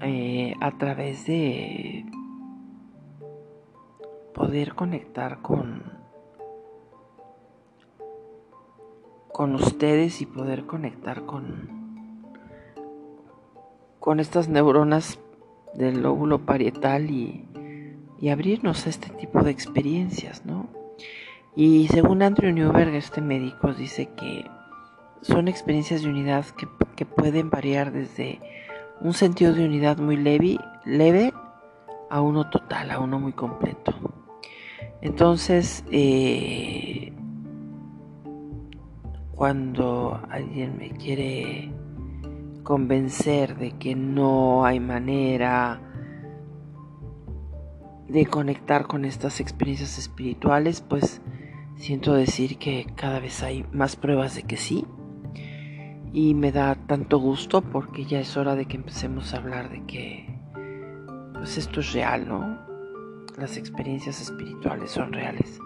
eh, 0.00 0.54
a 0.60 0.70
través 0.78 1.26
de 1.26 2.06
poder 4.34 4.74
conectar 4.74 5.42
con, 5.42 5.82
con 9.32 9.54
ustedes 9.54 10.22
y 10.22 10.26
poder 10.26 10.64
conectar 10.64 11.26
con, 11.26 11.68
con 13.98 14.20
estas 14.20 14.48
neuronas 14.48 15.18
del 15.74 16.02
lóbulo 16.02 16.44
parietal 16.44 17.10
y, 17.10 17.46
abrirnos 18.30 18.86
a 18.86 18.90
este 18.90 19.08
tipo 19.14 19.42
de 19.42 19.50
experiencias, 19.50 20.44
¿no? 20.44 20.68
Y 21.56 21.88
según 21.88 22.22
Andrew 22.22 22.52
Newberg, 22.52 22.94
este 22.94 23.22
médico 23.22 23.72
dice 23.72 24.10
que 24.14 24.44
son 25.22 25.48
experiencias 25.48 26.02
de 26.02 26.10
unidad 26.10 26.44
que, 26.44 26.68
que 26.96 27.06
pueden 27.06 27.48
variar 27.48 27.92
desde 27.92 28.38
un 29.00 29.14
sentido 29.14 29.54
de 29.54 29.64
unidad 29.64 29.96
muy 29.98 30.16
leve, 30.16 30.58
leve 30.84 31.32
a 32.10 32.20
uno 32.20 32.50
total, 32.50 32.90
a 32.90 32.98
uno 32.98 33.18
muy 33.18 33.32
completo. 33.32 33.94
Entonces, 35.00 35.84
eh, 35.90 37.12
cuando 39.34 40.20
alguien 40.28 40.76
me 40.76 40.90
quiere 40.90 41.72
convencer 42.70 43.56
de 43.56 43.72
que 43.72 43.96
no 43.96 44.64
hay 44.64 44.78
manera 44.78 45.80
de 48.06 48.26
conectar 48.26 48.86
con 48.86 49.04
estas 49.04 49.40
experiencias 49.40 49.98
espirituales, 49.98 50.80
pues 50.80 51.20
siento 51.74 52.14
decir 52.14 52.58
que 52.58 52.86
cada 52.94 53.18
vez 53.18 53.42
hay 53.42 53.66
más 53.72 53.96
pruebas 53.96 54.36
de 54.36 54.44
que 54.44 54.56
sí. 54.56 54.86
Y 56.12 56.34
me 56.34 56.52
da 56.52 56.76
tanto 56.76 57.18
gusto 57.18 57.60
porque 57.60 58.04
ya 58.04 58.20
es 58.20 58.36
hora 58.36 58.54
de 58.54 58.66
que 58.66 58.76
empecemos 58.76 59.34
a 59.34 59.38
hablar 59.38 59.68
de 59.68 59.84
que 59.86 60.32
pues 61.32 61.58
esto 61.58 61.80
es 61.80 61.92
real, 61.92 62.28
¿no? 62.28 62.56
las 63.36 63.56
experiencias 63.56 64.22
espirituales 64.22 64.92
son 64.92 65.12
reales. 65.12 65.58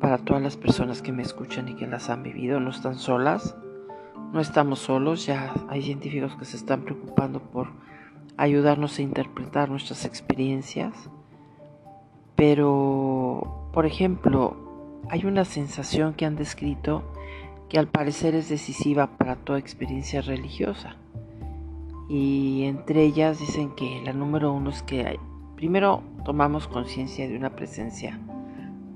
Para 0.00 0.16
todas 0.16 0.42
las 0.42 0.56
personas 0.56 1.02
que 1.02 1.12
me 1.12 1.24
escuchan 1.24 1.68
y 1.68 1.74
que 1.74 1.86
las 1.86 2.08
han 2.08 2.22
vivido, 2.22 2.58
no 2.58 2.70
están 2.70 2.94
solas, 2.94 3.54
no 4.32 4.40
estamos 4.40 4.80
solos, 4.80 5.26
ya 5.26 5.54
hay 5.68 5.82
científicos 5.82 6.36
que 6.36 6.44
se 6.44 6.56
están 6.56 6.82
preocupando 6.82 7.40
por 7.40 7.68
ayudarnos 8.36 8.98
a 8.98 9.02
interpretar 9.02 9.70
nuestras 9.70 10.04
experiencias. 10.04 11.10
Pero, 12.36 13.70
por 13.72 13.86
ejemplo, 13.86 14.56
hay 15.10 15.24
una 15.24 15.44
sensación 15.44 16.14
que 16.14 16.24
han 16.24 16.36
descrito 16.36 17.02
que 17.68 17.78
al 17.78 17.88
parecer 17.88 18.34
es 18.34 18.48
decisiva 18.48 19.18
para 19.18 19.36
toda 19.36 19.58
experiencia 19.58 20.20
religiosa. 20.20 20.96
Y 22.08 22.64
entre 22.64 23.02
ellas 23.02 23.38
dicen 23.38 23.74
que 23.74 24.00
la 24.04 24.12
número 24.12 24.52
uno 24.52 24.70
es 24.70 24.82
que 24.82 25.18
primero 25.56 26.02
tomamos 26.24 26.68
conciencia 26.68 27.28
de 27.28 27.36
una 27.36 27.50
presencia 27.50 28.18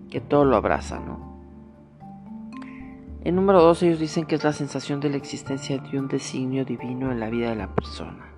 que 0.09 0.21
todo 0.21 0.45
lo 0.45 0.57
abraza, 0.57 1.01
¿no? 1.01 1.32
En 3.25 3.37
número 3.37 3.63
dos, 3.63 3.83
ellos 3.83 4.01
dicen 4.01 4.27
que 4.27 4.35
es 4.35 4.45
la 4.45 4.53
sensación 4.53 5.01
de 5.01 5.11
la 5.11 5.17
existencia 5.17 5.79
de 5.79 5.99
un 5.99 6.09
designio 6.09 6.65
divino 6.65 7.13
en 7.13 7.21
la 7.21 7.31
vida 7.31 7.51
de 7.51 7.57
la 7.57 7.73
persona. 7.75 8.33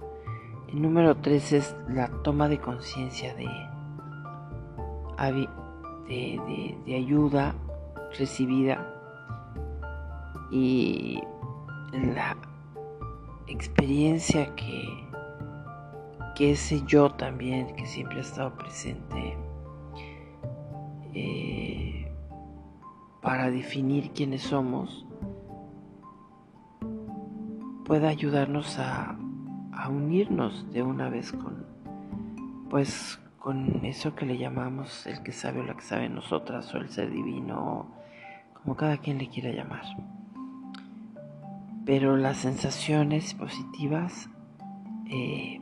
En 0.69 0.83
número 0.83 1.17
tres 1.17 1.53
es 1.53 1.77
la 1.89 2.09
toma 2.23 2.49
de 2.49 2.59
conciencia 2.59 3.35
de 3.35 3.49
ayuda 6.95 7.55
recibida 8.19 8.87
y 10.51 11.21
la 11.93 12.37
experiencia 13.47 14.55
que 14.55 15.05
que 16.35 16.53
ese 16.53 16.83
yo 16.87 17.11
también 17.11 17.75
que 17.77 17.87
siempre 17.87 18.19
ha 18.19 18.23
estado 18.23 18.55
presente 18.57 19.37
eh, 21.15 21.94
para 23.25 23.51
definir 23.51 24.11
quiénes 24.11 24.43
somos 24.43 25.07
pueda 27.87 28.09
ayudarnos 28.09 28.79
a, 28.79 29.17
unirnos 29.89 30.71
de 30.73 30.83
una 30.83 31.09
vez 31.09 31.33
con 31.33 31.67
pues 32.69 33.19
con 33.39 33.85
eso 33.85 34.15
que 34.15 34.27
le 34.27 34.37
llamamos 34.37 35.07
el 35.07 35.23
que 35.23 35.33
sabe 35.33 35.61
o 35.61 35.65
la 35.65 35.75
que 35.75 35.83
sabe 35.83 36.09
nosotras 36.09 36.73
o 36.75 36.79
el 36.79 36.91
ser 36.91 37.11
divino 37.11 37.87
como 38.53 38.77
cada 38.77 38.99
quien 38.99 39.19
le 39.19 39.29
quiera 39.29 39.51
llamar. 39.51 39.85
Pero 41.85 42.17
las 42.17 42.39
sensaciones 42.39 43.35
positivas 43.35 44.31
eh, 45.11 45.61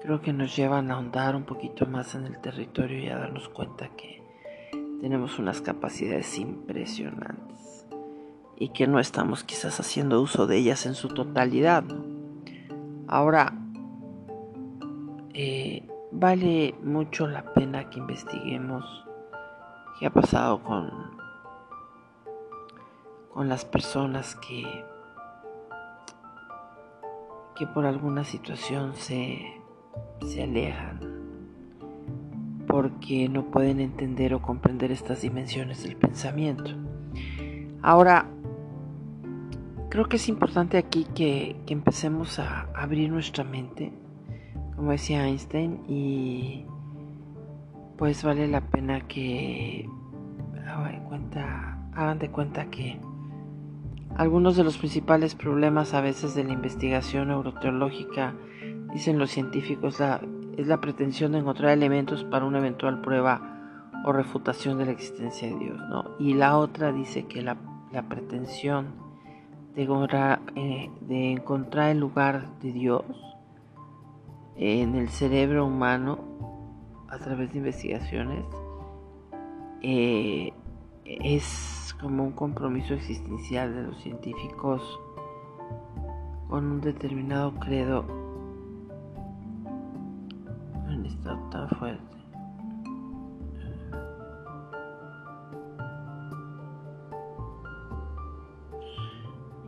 creo 0.00 0.22
que 0.22 0.32
nos 0.32 0.56
llevan 0.56 0.90
a 0.90 0.94
ahondar 0.94 1.36
un 1.36 1.44
poquito 1.44 1.86
más 1.86 2.14
en 2.14 2.24
el 2.24 2.40
territorio 2.40 2.98
y 2.98 3.08
a 3.08 3.18
darnos 3.18 3.50
cuenta 3.50 3.88
que 3.96 4.19
tenemos 5.00 5.38
unas 5.38 5.60
capacidades 5.60 6.38
impresionantes 6.38 7.86
y 8.56 8.68
que 8.68 8.86
no 8.86 9.00
estamos 9.00 9.42
quizás 9.42 9.80
haciendo 9.80 10.20
uso 10.20 10.46
de 10.46 10.58
ellas 10.58 10.84
en 10.84 10.94
su 10.94 11.08
totalidad. 11.08 11.84
Ahora, 13.06 13.54
eh, 15.32 15.88
vale 16.12 16.74
mucho 16.82 17.26
la 17.26 17.54
pena 17.54 17.88
que 17.88 17.98
investiguemos 17.98 18.84
qué 19.98 20.06
ha 20.06 20.10
pasado 20.10 20.62
con, 20.62 20.90
con 23.32 23.48
las 23.48 23.64
personas 23.64 24.36
que, 24.36 24.84
que 27.56 27.66
por 27.66 27.86
alguna 27.86 28.24
situación 28.24 28.94
se, 28.94 29.62
se 30.26 30.42
alejan 30.42 31.19
porque 32.70 33.28
no 33.28 33.46
pueden 33.50 33.80
entender 33.80 34.32
o 34.32 34.40
comprender 34.40 34.92
estas 34.92 35.22
dimensiones 35.22 35.82
del 35.82 35.96
pensamiento. 35.96 36.70
Ahora, 37.82 38.26
creo 39.88 40.08
que 40.08 40.16
es 40.16 40.28
importante 40.28 40.78
aquí 40.78 41.04
que, 41.14 41.56
empecemos 41.66 42.38
a 42.38 42.68
abrir 42.74 43.10
nuestra 43.10 43.42
mente, 43.44 43.92
como 44.76 44.92
decía 44.92 45.26
Einstein, 45.26 45.80
y 45.88 46.64
pues 47.98 48.22
vale 48.22 48.46
la 48.46 48.60
pena 48.60 49.00
que 49.06 49.88
hagan, 50.66 51.04
cuenta, 51.04 51.78
hagan 51.92 52.18
de 52.18 52.30
cuenta 52.30 52.70
que 52.70 53.00
algunos 54.16 54.56
de 54.56 54.64
los 54.64 54.78
principales 54.78 55.34
problemas 55.34 55.92
a 55.94 56.00
veces 56.00 56.34
de 56.34 56.44
la 56.44 56.52
investigación 56.52 57.28
neuroteológica, 57.28 58.34
dicen 58.92 59.18
los 59.18 59.30
científicos, 59.30 60.00
la, 60.00 60.20
es 60.56 60.66
la 60.66 60.80
pretensión 60.80 61.32
de 61.32 61.38
encontrar 61.38 61.72
elementos 61.72 62.24
para 62.24 62.44
una 62.44 62.58
eventual 62.58 63.00
prueba 63.00 63.58
o 64.04 64.12
refutación 64.12 64.78
de 64.78 64.86
la 64.86 64.92
existencia 64.92 65.48
de 65.48 65.58
Dios, 65.58 65.78
¿no? 65.88 66.04
Y 66.18 66.34
la 66.34 66.56
otra 66.56 66.92
dice 66.92 67.24
que 67.26 67.42
la, 67.42 67.56
pretensión 68.08 68.94
de 69.74 69.82
encontrar, 69.82 70.40
eh, 70.54 70.90
de 71.02 71.32
encontrar 71.32 71.90
el 71.90 71.98
lugar 71.98 72.58
de 72.60 72.72
Dios 72.72 73.04
en 74.56 74.94
el 74.94 75.08
cerebro 75.08 75.66
humano 75.66 76.18
a 77.08 77.18
través 77.18 77.52
de 77.52 77.58
investigaciones 77.58 78.44
eh, 79.82 80.52
es 81.04 81.96
como 82.00 82.24
un 82.24 82.32
compromiso 82.32 82.94
existencial 82.94 83.74
de 83.74 83.82
los 83.82 84.00
científicos 84.00 85.00
con 86.48 86.66
un 86.66 86.80
determinado 86.80 87.54
credo 87.54 88.29
está 91.32 91.68
fuerte. 91.76 92.10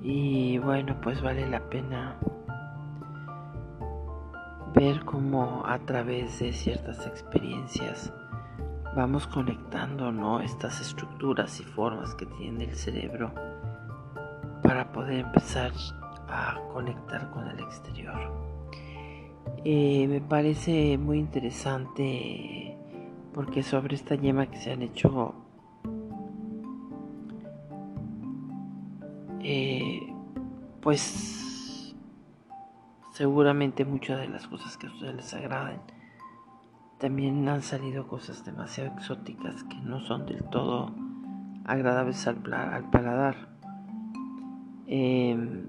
Y 0.02 0.59
bueno, 0.59 0.97
pues 1.00 1.23
vale 1.23 1.49
la 1.49 1.61
pena 1.69 2.16
ver 4.75 5.04
cómo 5.04 5.62
a 5.64 5.78
través 5.78 6.40
de 6.40 6.52
ciertas 6.52 7.07
experiencias 7.07 8.12
vamos 8.97 9.26
conectando 9.26 10.11
¿no? 10.11 10.40
estas 10.40 10.81
estructuras 10.81 11.61
y 11.61 11.64
formas 11.64 12.14
que 12.14 12.26
tiene 12.26 12.64
el 12.64 12.75
cerebro 12.75 13.33
para 14.62 14.90
poder 14.92 15.21
empezar 15.21 15.73
a 16.28 16.59
conectar 16.73 17.31
con 17.31 17.47
el 17.49 17.61
exterior. 17.61 18.51
Eh, 19.64 20.09
me 20.09 20.21
parece 20.21 20.99
muy 20.99 21.19
interesante 21.19 22.76
porque 23.33 23.62
sobre 23.62 23.95
esta 23.95 24.16
yema 24.16 24.47
que 24.47 24.57
se 24.59 24.73
han 24.73 24.83
hecho 24.83 25.35
eh, 29.40 30.00
pues 30.81 31.94
seguramente 33.12 33.85
muchas 33.85 34.18
de 34.18 34.29
las 34.29 34.48
cosas 34.48 34.77
que 34.77 34.88
a 34.88 34.90
ustedes 34.90 35.14
les 35.14 35.35
agraden. 35.35 35.81
También 36.98 37.48
han 37.48 37.62
salido 37.62 38.09
cosas 38.09 38.44
demasiado 38.44 38.92
exóticas 38.96 39.62
que 39.64 39.77
no 39.77 40.01
son 40.01 40.27
del 40.27 40.42
todo 40.44 40.92
agradables 41.64 42.27
al, 42.27 42.37
paladar. 42.90 43.48
Em, 44.87 45.66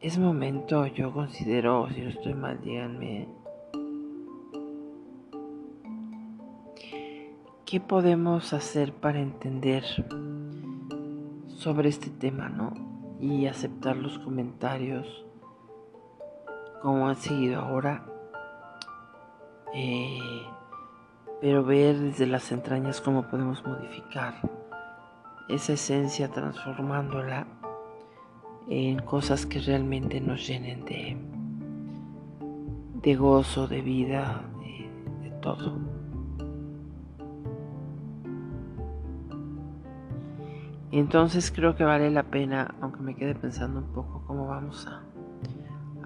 es 0.00 0.18
momento, 0.18 0.86
yo 0.86 1.12
considero, 1.12 1.88
si 1.90 2.02
no 2.02 2.10
estoy 2.10 2.34
mal, 2.34 2.60
díganme, 2.60 3.28
¿qué 7.64 7.80
podemos 7.80 8.52
hacer 8.52 8.92
para 8.92 9.20
entender 9.20 9.84
sobre 11.48 11.88
este 11.88 12.10
tema, 12.10 12.48
no? 12.48 12.74
Y 13.20 13.46
aceptar 13.46 13.96
los 13.96 14.18
comentarios 14.18 15.24
como 16.82 17.08
han 17.08 17.16
seguido 17.16 17.60
ahora, 17.60 18.06
eh, 19.74 20.46
pero 21.40 21.64
ver 21.64 21.98
desde 21.98 22.26
las 22.26 22.52
entrañas 22.52 23.00
cómo 23.00 23.28
podemos 23.28 23.64
modificar 23.64 24.34
esa 25.48 25.72
esencia 25.72 26.30
transformándola 26.30 27.46
en 28.68 28.98
cosas 29.00 29.46
que 29.46 29.60
realmente 29.60 30.20
nos 30.20 30.46
llenen 30.46 30.84
de, 30.84 31.16
de 33.02 33.14
gozo, 33.14 33.68
de 33.68 33.80
vida, 33.80 34.42
de, 35.22 35.30
todo. 35.40 35.78
Entonces 40.90 41.52
creo 41.52 41.76
que 41.76 41.84
vale 41.84 42.10
la 42.10 42.24
pena, 42.24 42.74
aunque 42.80 43.00
me 43.00 43.14
quede 43.14 43.34
pensando 43.34 43.80
un 43.80 43.92
poco 43.92 44.24
cómo 44.26 44.48
vamos 44.48 44.86
a 44.86 45.02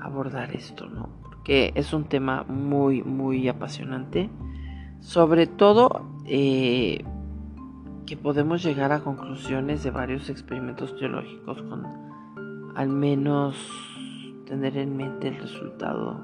abordar 0.04 0.54
esto, 0.54 0.88
¿no? 0.88 1.08
Porque 1.22 1.72
es 1.74 1.94
un 1.94 2.04
tema 2.04 2.44
muy, 2.44 3.02
muy 3.02 3.48
apasionante. 3.48 4.28
Sobre 4.98 5.46
todo 5.46 6.02
eh, 6.26 7.04
que 8.04 8.16
podemos 8.16 8.62
llegar 8.62 8.92
a 8.92 9.00
conclusiones 9.00 9.82
de 9.82 9.90
varios 9.90 10.28
experimentos 10.28 10.94
teológicos 10.98 11.62
con 11.62 12.09
al 12.74 12.88
menos 12.88 13.56
tener 14.46 14.76
en 14.76 14.96
mente 14.96 15.28
el 15.28 15.38
resultado 15.38 16.20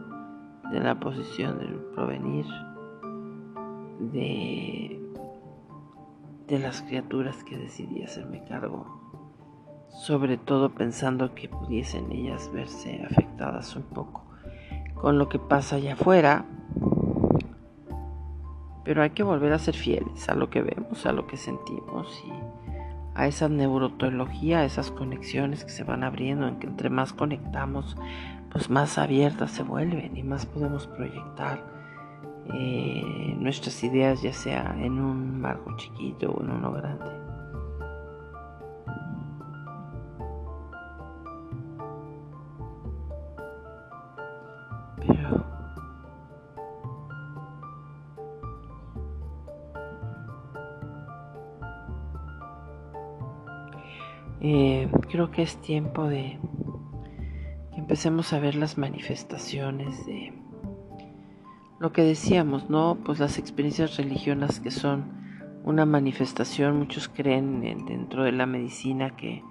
de 0.71 0.81
la 0.81 0.99
posición 0.99 1.59
del 1.59 1.75
provenir 1.95 2.47
de, 4.01 5.01
de 6.49 6.59
las 6.59 6.83
criaturas 6.83 7.43
que 7.45 7.57
decidí 7.57 8.03
hacerme 8.03 8.45
cargo, 8.45 8.87
sobre 9.89 10.37
todo 10.37 10.71
pensando 10.71 11.35
que 11.35 11.49
pudiesen 11.49 12.11
ellas 12.13 12.51
verse 12.53 13.03
afectadas 13.05 13.77
un 13.77 13.85
poco 13.85 14.27
con 14.97 15.19
lo 15.19 15.29
que 15.29 15.39
pasa 15.39 15.77
allá 15.77 15.93
afuera, 15.93 16.47
pero 18.85 19.03
hay 19.03 19.11
que 19.11 19.23
volver 19.23 19.53
a 19.53 19.59
ser 19.59 19.75
fieles 19.75 20.29
a 20.29 20.35
lo 20.35 20.49
que 20.51 20.63
vemos, 20.63 21.07
a 21.07 21.13
lo 21.13 21.27
que 21.27 21.37
sentimos 21.37 22.23
y 22.27 22.33
a 23.17 23.27
esa 23.27 23.49
neurotología, 23.49 24.61
a 24.61 24.65
esas 24.65 24.91
conexiones 24.91 25.65
que 25.65 25.71
se 25.71 25.85
van 25.85 26.05
abriendo, 26.05 26.47
en 26.47 26.59
que 26.59 26.67
entre 26.67 26.91
más 26.91 27.13
conectamos, 27.13 27.97
pues 28.51 28.71
más 28.71 28.99
abiertas 28.99 29.51
se 29.51 29.63
vuelven 29.63 30.17
y 30.17 30.23
más 30.23 30.47
podemos 30.47 30.87
proyectar 30.87 31.65
eh, 32.53 33.35
nuestras 33.39 33.83
ideas, 33.83 34.23
ya 34.23 34.33
sea 34.33 34.77
en 34.79 35.01
un 35.01 35.41
marco 35.41 35.77
chiquito 35.77 36.31
o 36.31 36.43
en 36.43 36.51
uno 36.51 36.73
grande. 36.73 37.26
Eh, 54.49 54.89
creo 55.11 55.33
que 55.33 55.43
es 55.43 55.61
tiempo 55.61 56.05
de 56.05 56.39
que 57.73 57.81
empecemos 57.81 58.33
a 58.33 58.39
ver 58.39 58.55
las 58.55 58.79
manifestaciones 58.79 60.07
de 60.07 60.33
lo 61.81 61.93
que 61.93 62.03
decíamos, 62.03 62.71
¿no? 62.71 62.97
Pues 63.05 63.19
las 63.19 63.39
experiencias 63.39 63.97
religiosas 63.97 64.61
que 64.61 64.71
son 64.71 65.11
una 65.65 65.85
manifestación, 65.85 66.79
muchos 66.79 67.09
creen 67.09 67.61
dentro 67.87 68.23
de 68.23 68.31
la 68.31 68.47
medicina 68.47 69.17
que, 69.17 69.43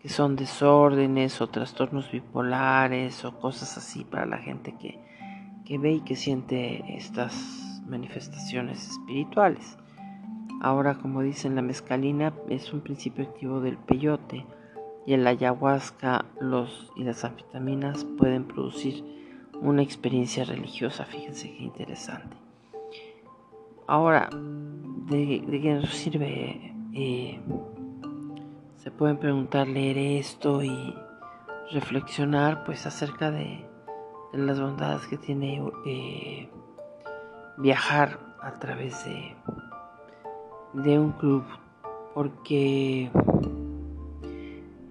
que, 0.00 0.08
son 0.08 0.34
desórdenes 0.34 1.40
o 1.40 1.46
trastornos 1.46 2.10
bipolares 2.10 3.24
o 3.24 3.38
cosas 3.38 3.78
así 3.78 4.02
para 4.02 4.26
la 4.26 4.38
gente 4.38 4.74
que, 4.76 4.98
que 5.64 5.78
ve 5.78 5.92
y 5.92 6.00
que 6.00 6.16
siente 6.16 6.96
estas 6.96 7.80
manifestaciones 7.86 8.90
espirituales. 8.90 9.78
Ahora, 10.64 10.94
como 10.94 11.22
dicen, 11.22 11.56
la 11.56 11.62
mescalina 11.62 12.32
es 12.48 12.72
un 12.72 12.82
principio 12.82 13.24
activo 13.24 13.60
del 13.60 13.76
peyote 13.76 14.46
y 15.04 15.14
el 15.14 15.26
ayahuasca 15.26 16.24
los, 16.40 16.92
y 16.94 17.02
las 17.02 17.24
anfetaminas 17.24 18.04
pueden 18.04 18.44
producir 18.44 19.02
una 19.60 19.82
experiencia 19.82 20.44
religiosa. 20.44 21.04
Fíjense 21.04 21.52
qué 21.52 21.64
interesante. 21.64 22.36
Ahora, 23.88 24.30
¿de, 24.30 25.44
qué 25.50 25.74
nos 25.74 25.90
sirve 25.90 26.72
eh, 26.94 27.40
se 28.76 28.92
pueden 28.92 29.16
preguntar, 29.16 29.66
leer 29.66 29.98
esto 29.98 30.62
y 30.62 30.94
reflexionar 31.72 32.62
pues 32.62 32.86
acerca 32.86 33.32
de, 33.32 33.66
las 34.32 34.60
bondades 34.60 35.08
que 35.08 35.18
tiene 35.18 35.60
eh, 35.86 36.48
viajar 37.58 38.20
a 38.40 38.52
través 38.60 39.04
de, 39.04 39.34
de 40.72 40.98
un 40.98 41.12
club, 41.12 41.44
porque 42.14 43.10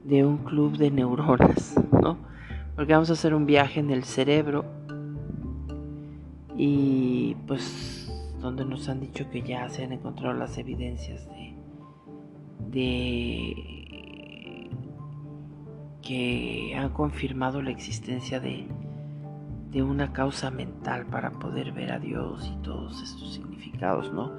de 0.04 0.26
un 0.26 0.38
club 0.38 0.78
de 0.78 0.91
neuronas, 0.91 1.76
¿no? 1.91 2.17
Porque 2.76 2.94
vamos 2.94 3.10
a 3.10 3.13
hacer 3.13 3.34
un 3.34 3.46
viaje 3.46 3.80
en 3.80 3.89
el 3.91 4.04
cerebro 4.04 4.65
y 6.56 7.36
pues 7.48 8.12
donde 8.41 8.65
nos 8.65 8.89
han 8.89 9.00
dicho 9.00 9.30
que 9.30 9.41
ya 9.41 9.70
se 9.70 9.84
han 9.84 9.94
encontrado 9.94 10.34
las 10.34 10.58
evidencias 10.58 11.28
de, 11.30 11.54
de 12.70 13.82
que 16.02 16.76
han 16.76 16.89
confirmado 16.89 17.62
la 17.62 17.72
existencia 17.72 18.39
de, 18.39 18.67
de 19.72 19.84
una 19.84 20.12
causa 20.12 20.52
mental 20.52 21.06
para 21.06 21.32
poder 21.32 21.72
ver 21.72 21.91
a 21.91 22.00
Dios 22.00 22.52
y 22.54 22.62
todos 22.63 23.02
estos 23.02 23.34
significados, 23.34 24.12
¿no? 24.12 24.32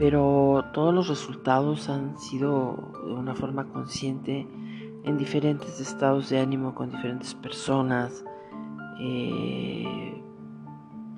Pero 0.00 0.64
todos 0.72 0.94
los 0.94 1.08
resultados 1.08 1.90
han 1.90 2.16
sido 2.16 2.90
de 3.04 3.12
una 3.12 3.34
forma 3.34 3.68
consciente 3.68 4.48
en 5.04 5.18
diferentes 5.18 5.78
estados 5.78 6.30
de 6.30 6.40
ánimo 6.40 6.74
con 6.74 6.90
diferentes 6.90 7.34
personas. 7.34 8.24
Eh, 8.98 10.22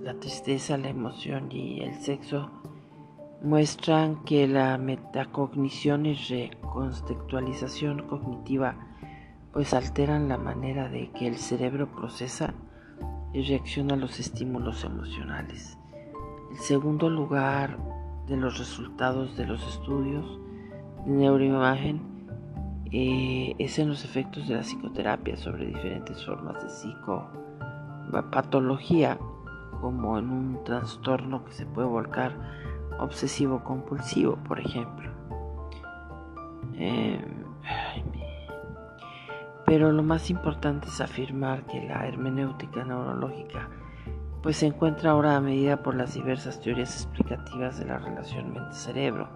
la 0.01 0.15
tristeza, 0.15 0.77
la 0.79 0.89
emoción 0.89 1.53
y 1.53 1.81
el 1.81 1.95
sexo 1.95 2.51
muestran 3.41 4.25
que 4.25 4.49
la 4.49 4.77
metacognición 4.79 6.05
y 6.07 6.15
reconceptualización 6.15 8.09
cognitiva 8.09 8.75
pues 9.53 9.75
alteran 9.75 10.29
la 10.29 10.39
manera 10.39 10.89
de 10.89 11.13
que 11.13 11.29
el 11.29 11.37
cerebro 11.37 11.87
procesa 11.93 12.53
y 13.33 13.43
reacciona 13.43 13.95
a 13.95 13.99
los 13.99 14.19
estímulos 14.19 14.83
emocionales. 14.83 15.79
El 16.51 16.59
segundo 16.59 17.09
lugar 17.09 18.02
de 18.27 18.37
los 18.37 18.59
resultados 18.59 19.37
de 19.37 19.47
los 19.47 19.65
estudios 19.67 20.39
de 21.05 21.13
neuroimagen 21.13 22.01
eh, 22.91 23.55
es 23.59 23.79
en 23.79 23.89
los 23.89 24.05
efectos 24.05 24.49
de 24.49 24.57
la 24.57 24.63
psicoterapia 24.63 25.37
sobre 25.37 25.67
diferentes 25.67 26.25
formas 26.25 26.63
de 26.63 26.69
psicopatología 26.69 29.19
como 29.81 30.19
en 30.19 30.31
un 30.31 30.65
trastorno 30.65 31.45
que 31.45 31.53
se 31.53 31.67
puede 31.67 31.89
volcar 31.89 32.33
obsesivo 33.01 33.65
compulsivo, 33.65 34.37
por 34.47 34.61
ejemplo. 34.61 35.11
Em, 36.75 37.43
pero 39.67 39.91
lo 39.91 40.03
más 40.03 40.29
importante 40.31 40.89
es 40.89 41.01
afirmar 41.01 41.65
que 41.67 41.83
la 41.83 42.07
hermenéutica 42.07 42.85
neurológica 42.85 43.71
pues 44.43 44.57
se 44.57 44.67
encuentra 44.67 45.13
ahora 45.13 45.37
a 45.37 45.41
medida 45.41 45.83
por 45.83 45.95
las 45.95 46.15
diversas 46.15 46.61
teorías 46.61 46.95
explicativas 46.95 47.79
de 47.79 47.87
la 47.87 47.99
relación 47.99 48.53
mente-cerebro. 48.53 49.29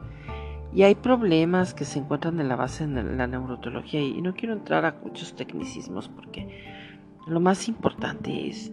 Y 0.73 0.83
hay 0.83 0.95
problemas 0.95 1.75
que 1.75 1.85
se 1.85 2.01
encuentran 2.01 2.41
en 2.41 2.49
la 2.49 2.57
base 2.57 2.87
de 2.87 3.03
la 3.03 3.27
neurotología 3.27 4.01
y 4.01 4.21
no 4.21 4.35
quiero 4.35 4.53
entrar 4.53 4.85
a 4.85 4.97
muchos 5.03 5.35
tecnicismos 5.35 6.09
porque 6.09 6.65
lo 7.27 7.41
más 7.41 7.69
importante 7.69 8.49
es 8.49 8.73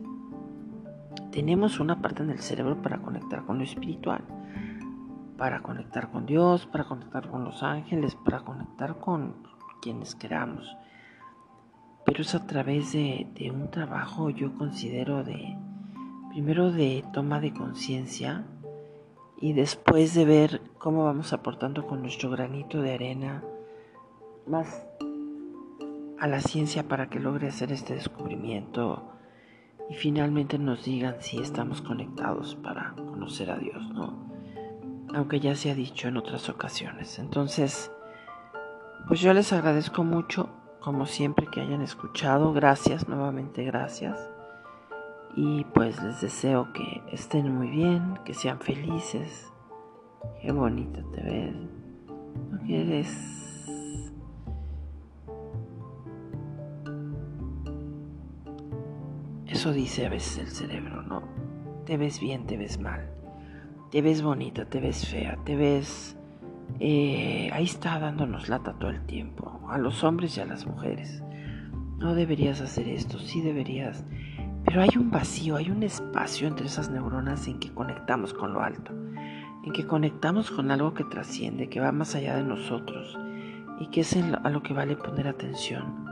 tenemos 1.31 1.79
una 1.79 1.99
parte 1.99 2.21
en 2.21 2.29
el 2.29 2.39
cerebro 2.39 2.81
para 2.81 2.99
conectar 2.99 3.43
con 3.45 3.57
lo 3.57 3.63
espiritual, 3.63 4.23
para 5.37 5.63
conectar 5.63 6.11
con 6.11 6.27
Dios, 6.27 6.67
para 6.67 6.83
conectar 6.83 7.27
con 7.27 7.43
los 7.43 7.63
ángeles, 7.63 8.15
para 8.15 8.41
conectar 8.41 8.99
con 8.99 9.33
quienes 9.81 10.13
queramos. 10.13 10.77
Pero 12.05 12.21
es 12.21 12.35
a 12.35 12.45
través 12.45 12.93
de, 12.93 13.51
un 13.51 13.71
trabajo, 13.71 14.29
yo 14.29 14.53
considero, 14.55 15.23
de 15.23 15.57
primero 16.33 16.71
de 16.71 17.05
toma 17.13 17.39
de 17.39 17.53
conciencia 17.53 18.43
y 19.39 19.53
después 19.53 20.15
de 20.15 20.25
ver 20.25 20.61
cómo 20.79 21.05
vamos 21.05 21.31
aportando 21.31 21.85
con 21.85 22.01
nuestro 22.01 22.31
granito 22.31 22.81
de 22.81 22.95
arena 22.95 23.43
más 24.47 24.83
a 26.19 26.27
la 26.27 26.41
ciencia 26.41 26.87
para 26.87 27.07
que 27.07 27.19
logre 27.19 27.49
hacer 27.49 27.71
este 27.71 27.93
descubrimiento 27.93 29.11
y 29.91 29.93
finalmente 29.93 30.57
nos 30.57 30.83
digan 30.85 31.17
si 31.19 31.37
estamos 31.37 31.83
conectados 31.83 32.55
para 32.55 32.95
conocer 32.95 33.51
a 33.51 33.57
Dios, 33.57 33.87
¿no? 33.93 34.33
Aunque 35.13 35.39
ya 35.39 35.53
se 35.55 35.69
ha 35.69 35.75
dicho 35.75 36.07
en 36.07 36.17
otras 36.17 36.49
ocasiones. 36.49 37.19
Entonces, 37.19 37.91
pues 39.07 39.19
yo 39.19 39.33
les 39.35 39.53
agradezco 39.53 40.03
mucho, 40.03 40.49
como 40.79 41.05
siempre, 41.05 41.45
que 41.45 41.61
hayan 41.61 41.83
escuchado. 41.83 42.53
Gracias, 42.53 43.07
nuevamente 43.07 43.63
gracias. 43.63 44.32
Y 45.35 45.63
pues 45.73 46.01
les 46.03 46.21
deseo 46.21 46.71
que 46.73 47.01
estén 47.11 47.53
muy 47.53 47.69
bien, 47.69 48.19
que 48.25 48.33
sean 48.33 48.59
felices. 48.59 49.51
Qué 50.41 50.51
bonita 50.51 51.01
te 51.11 51.21
ves. 51.21 51.55
¿No 52.51 52.59
quieres 52.65 53.43
Eso 59.53 59.71
dice 59.71 60.07
a 60.07 60.09
veces 60.09 60.39
el 60.39 60.47
cerebro, 60.47 61.03
¿no? 61.03 61.21
Te 61.85 61.95
ves 61.95 62.19
bien, 62.19 62.47
te 62.47 62.57
ves 62.57 62.79
mal. 62.79 63.11
Te 63.91 64.01
ves 64.01 64.23
bonita, 64.23 64.65
te 64.65 64.79
ves 64.79 65.07
fea, 65.07 65.37
te 65.45 65.55
ves... 65.55 66.17
Eh, 66.79 67.51
ahí 67.53 67.65
está 67.65 67.99
dándonos 67.99 68.49
lata 68.49 68.73
todo 68.79 68.89
el 68.89 69.05
tiempo, 69.05 69.61
a 69.69 69.77
los 69.77 70.03
hombres 70.03 70.35
y 70.37 70.41
a 70.41 70.45
las 70.45 70.65
mujeres. 70.65 71.23
No 71.99 72.15
deberías 72.15 72.61
hacer 72.61 72.89
esto, 72.89 73.19
sí 73.19 73.41
deberías. 73.41 74.03
Pero 74.65 74.81
hay 74.81 74.89
un 74.95 75.11
vacío, 75.11 75.57
hay 75.57 75.69
un 75.69 75.83
espacio 75.83 76.47
entre 76.47 76.67
esas 76.67 76.89
neuronas 76.89 77.47
en 77.47 77.59
que 77.59 77.73
conectamos 77.73 78.33
con 78.33 78.53
lo 78.53 78.61
alto, 78.61 78.93
en 78.93 79.73
que 79.73 79.85
conectamos 79.85 80.51
con 80.51 80.71
algo 80.71 80.93
que 80.93 81.03
trasciende, 81.03 81.69
que 81.69 81.79
va 81.79 81.91
más 81.91 82.15
allá 82.15 82.35
de 82.35 82.43
nosotros 82.43 83.17
y 83.79 83.87
que 83.87 84.01
es 84.01 84.15
a 84.15 84.49
lo 84.49 84.63
que 84.63 84.73
vale 84.73 84.95
poner 84.95 85.27
atención. 85.27 86.05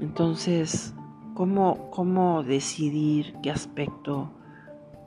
Entonces, 0.00 0.94
cómo, 1.34 2.42
decidir 2.46 3.34
qué 3.42 3.50
aspecto 3.50 4.30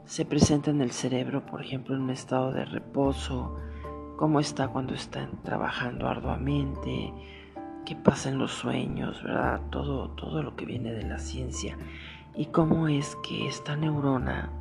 se 0.05 0.25
presenta 0.25 0.71
en 0.71 0.81
el 0.81 0.91
cerebro, 0.91 1.45
por 1.45 1.61
ejemplo, 1.61 1.95
en 1.95 2.01
un 2.01 2.09
estado 2.09 2.51
de 2.51 2.65
reposo, 2.65 3.57
cómo 4.17 4.39
está 4.39 4.67
cuando 4.67 4.93
están 4.93 5.41
trabajando 5.43 6.07
arduamente, 6.07 7.13
qué 7.85 7.95
pasa 7.95 8.29
en 8.29 8.37
los 8.37 8.51
sueños, 8.51 9.23
¿verdad? 9.23 9.61
Todo, 9.69 10.09
todo 10.09 10.43
lo 10.43 10.55
que 10.55 10.65
viene 10.65 10.91
de 10.91 11.03
la 11.03 11.19
ciencia 11.19 11.77
y 12.35 12.45
cómo 12.47 12.87
es 12.87 13.15
que 13.17 13.47
esta 13.47 13.75
neurona 13.75 14.51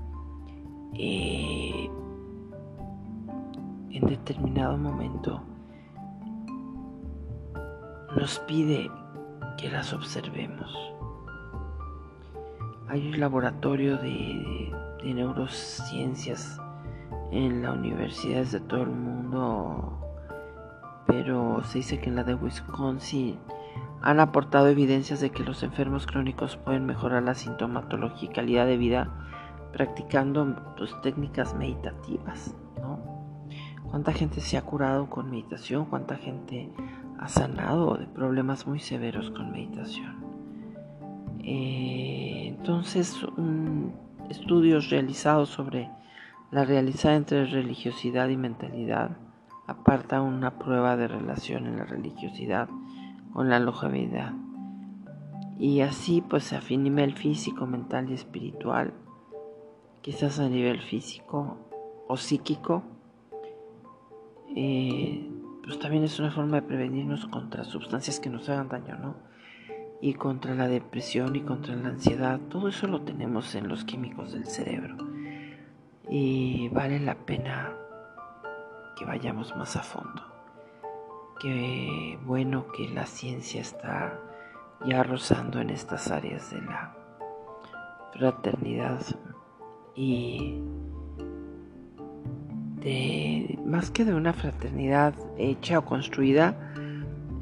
eh, 0.94 1.90
en 3.90 4.06
determinado 4.06 4.76
momento 4.76 5.42
nos 8.16 8.38
pide 8.40 8.90
que 9.56 9.70
las 9.70 9.92
observemos. 9.92 10.72
Hay 12.88 13.06
un 13.08 13.20
laboratorio 13.20 13.98
de, 13.98 14.72
neurociencias 15.04 16.60
en 17.30 17.62
las 17.62 17.76
universidades 17.76 18.52
de 18.52 18.60
todo 18.60 18.82
el 18.82 18.90
mundo, 18.90 20.00
pero 21.06 21.62
se 21.64 21.78
dice 21.78 22.00
que 22.00 22.08
en 22.08 22.16
la 22.16 22.24
de 22.24 22.34
Wisconsin 22.34 23.38
han 24.00 24.20
aportado 24.20 24.68
evidencias 24.68 25.20
de 25.20 25.30
que 25.30 25.42
los 25.42 25.62
enfermos 25.62 26.06
crónicos 26.06 26.56
pueden 26.56 26.86
mejorar 26.86 27.22
la 27.22 27.34
sintomatología 27.34 28.30
y 28.30 28.32
calidad 28.32 28.66
de 28.66 28.76
vida 28.76 29.10
practicando 29.72 30.74
pues, 30.76 30.94
técnicas 31.02 31.54
meditativas, 31.54 32.54
¿no? 32.80 33.18
¿Cuánta 33.90 34.12
gente 34.12 34.40
se 34.40 34.56
ha 34.56 34.62
curado 34.62 35.08
con 35.08 35.30
meditación? 35.30 35.86
¿Cuánta 35.86 36.16
gente 36.16 36.70
ha 37.18 37.28
sanado 37.28 37.96
de 37.96 38.06
problemas 38.06 38.66
muy 38.66 38.80
severos 38.80 39.30
con 39.30 39.50
meditación? 39.50 40.16
Eh, 41.42 42.54
entonces, 42.58 43.18
estudios 44.28 44.90
realizados 44.90 45.48
sobre 45.48 45.90
la 46.50 46.64
realizada 46.64 47.16
entre 47.16 47.46
religiosidad 47.46 48.28
y 48.28 48.36
mentalidad 48.36 49.16
aparta 49.66 50.20
una 50.20 50.58
prueba 50.58 50.96
de 50.96 51.08
relación 51.08 51.66
en 51.66 51.78
la 51.78 51.84
religiosidad 51.84 52.68
con 53.38 53.50
la 53.50 53.60
longevidad. 53.60 54.32
Y 55.60 55.82
así 55.82 56.24
pues 56.28 56.52
a 56.52 56.58
nivel 56.58 57.14
físico, 57.14 57.68
mental 57.68 58.10
y 58.10 58.14
espiritual, 58.14 58.92
quizás 60.02 60.40
a 60.40 60.48
nivel 60.48 60.80
físico 60.80 61.56
o 62.08 62.16
psíquico, 62.16 62.82
eh, 64.56 65.24
pues 65.62 65.78
también 65.78 66.02
es 66.02 66.18
una 66.18 66.32
forma 66.32 66.56
de 66.56 66.66
prevenirnos 66.66 67.26
contra 67.26 67.62
sustancias 67.62 68.18
que 68.18 68.28
nos 68.28 68.48
hagan 68.48 68.70
daño, 68.70 68.98
¿no? 68.98 69.14
y 70.00 70.14
contra 70.14 70.56
la 70.56 70.66
depresión 70.66 71.36
y 71.36 71.42
contra 71.42 71.76
la 71.76 71.90
ansiedad. 71.90 72.40
Todo 72.48 72.66
eso 72.66 72.88
lo 72.88 73.02
tenemos 73.02 73.54
en 73.54 73.68
los 73.68 73.84
químicos 73.84 74.32
del 74.32 74.46
cerebro. 74.46 74.96
Y 76.10 76.70
vale 76.70 76.98
la 76.98 77.14
pena 77.14 77.72
que 78.96 79.04
vayamos 79.04 79.54
más 79.54 79.76
a 79.76 79.84
fondo. 79.84 80.37
Qué 81.40 82.18
bueno 82.24 82.66
que 82.72 82.88
la 82.88 83.06
ciencia 83.06 83.60
está 83.60 84.18
ya 84.84 85.04
rozando 85.04 85.60
en 85.60 85.70
estas 85.70 86.10
áreas 86.10 86.50
de 86.50 86.60
la 86.62 86.96
fraternidad 88.12 89.00
y 89.94 90.60
de 92.80 93.56
más 93.64 93.92
que 93.92 94.04
de 94.04 94.14
una 94.14 94.32
fraternidad 94.32 95.14
hecha 95.36 95.78
o 95.78 95.84
construida 95.84 96.56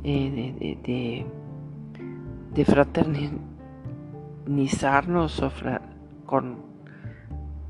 eh, 0.04 0.30
de, 0.30 0.52
de, 0.82 1.24
de, 2.52 2.64
fraternizarnos 2.66 5.42
con 6.26 6.66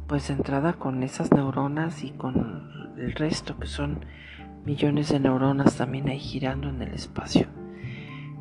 pues 0.09 0.29
entrada 0.31 0.73
con 0.73 1.05
esas 1.05 1.33
neuronas 1.33 2.03
y 2.03 2.11
con 2.11 2.97
el 2.99 3.13
resto 3.13 3.57
que 3.59 3.69
son 3.69 4.01
millones 4.67 5.09
de 5.11 5.21
neuronas 5.21 5.77
también 5.77 6.09
ahí 6.09 6.19
girando 6.19 6.69
en 6.69 6.83
el 6.83 6.93
espacio 6.93 7.47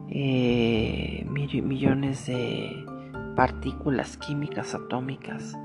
eh, 0.09 1.25
millones 1.27 2.27
de 2.27 2.85
partículas 3.35 4.17
químicas 4.17 4.75
atómicas 4.75 5.57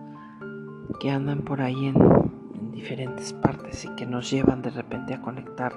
que 0.98 1.10
andan 1.10 1.42
por 1.42 1.60
ahí 1.60 1.86
en, 1.86 1.96
en 2.54 2.72
diferentes 2.72 3.32
partes 3.32 3.84
y 3.84 3.94
que 3.96 4.06
nos 4.06 4.30
llevan 4.30 4.62
de 4.62 4.70
repente 4.70 5.14
a 5.14 5.20
conectar 5.20 5.72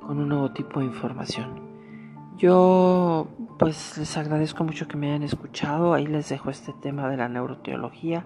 con 0.00 0.18
un 0.18 0.28
nuevo 0.28 0.50
tipo 0.52 0.80
de 0.80 0.86
información. 0.86 1.68
Yo 2.38 3.28
pues 3.58 3.98
les 3.98 4.16
agradezco 4.16 4.64
mucho 4.64 4.88
que 4.88 4.96
me 4.96 5.08
hayan 5.08 5.22
escuchado, 5.22 5.92
ahí 5.92 6.06
les 6.06 6.30
dejo 6.30 6.50
este 6.50 6.72
tema 6.72 7.08
de 7.10 7.18
la 7.18 7.28
neuroteología. 7.28 8.24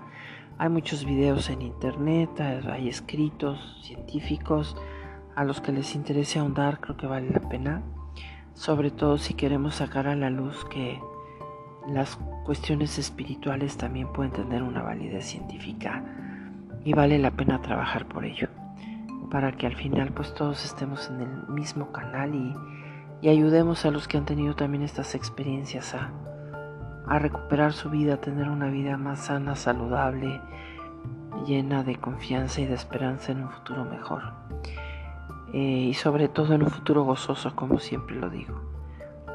Hay 0.57 0.69
muchos 0.69 1.05
videos 1.05 1.51
en 1.51 1.63
internet, 1.63 2.41
hay 2.41 2.89
escritos 2.89 3.81
científicos 3.83 4.77
a 5.37 5.45
los 5.45 5.61
que 5.61 5.73
les 5.73 5.95
interese 5.95 6.39
ahondar, 6.39 6.81
creo 6.81 6.97
que 6.97 7.07
vale 7.07 7.31
la 7.31 7.49
pena, 7.49 7.83
sobre 8.55 8.91
todo 8.91 9.19
si 9.19 9.35
queremos 9.35 9.77
sacar 9.77 10.07
a 10.07 10.17
la 10.17 10.31
luz 10.31 10.65
que 10.67 11.01
las 11.89 12.17
cuestiones 12.45 12.99
espirituales 12.99 13.77
también 13.77 14.13
pueden 14.13 14.33
tener 14.33 14.63
una 14.63 14.83
validez 14.83 15.27
científica 15.27 16.03
y 16.85 16.93
vale 16.93 17.19
la 17.19 17.31
pena 17.31 17.63
trabajar 17.63 18.07
por 18.07 18.25
ello, 18.25 18.49
para 19.31 19.53
que 19.53 19.67
al 19.67 19.77
final 19.77 20.13
pues 20.13 20.35
todos 20.35 20.65
estemos 20.65 21.11
en 21.11 21.21
el 21.21 21.49
mismo 21.49 21.93
canal 21.93 22.35
y, 22.35 22.55
y 23.21 23.29
ayudemos 23.29 23.85
a 23.85 23.91
los 23.91 24.09
que 24.09 24.19
han 24.19 24.25
tenido 24.25 24.55
también 24.55 24.83
estas 24.83 25.15
experiencias 25.15 25.95
a 25.95 26.11
a 27.07 27.19
recuperar 27.19 27.73
su 27.73 27.91
vida, 27.91 28.15
a 28.15 28.21
tener 28.21 28.49
una 28.49 28.69
vida 28.69 28.97
más 28.97 29.27
sana, 29.27 29.55
saludable, 29.55 30.41
llena 31.47 31.85
de 31.85 31.97
confianza 31.97 32.61
y 32.61 32.67
de 32.67 32.75
esperanza 32.75 33.33
en 33.33 33.43
un 33.43 33.51
futuro 33.51 33.85
mejor. 33.85 34.23
Eh, 35.55 35.87
y 35.91 35.95
sobre 35.95 36.27
todo 36.27 36.53
en 36.55 36.65
un 36.65 36.71
futuro 36.71 37.05
gozoso, 37.05 37.55
como 37.55 37.79
siempre 37.79 38.17
lo 38.17 38.29
digo. 38.29 38.61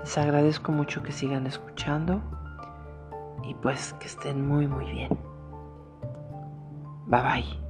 Les 0.01 0.17
agradezco 0.17 0.73
mucho 0.73 1.01
que 1.01 1.13
sigan 1.13 1.47
escuchando 1.47 2.21
y 3.43 3.53
pues 3.53 3.93
que 4.01 4.07
estén 4.07 4.45
muy 4.45 4.67
muy 4.67 4.83
bien. 4.91 5.17
Bye 7.07 7.21
bye. 7.21 7.68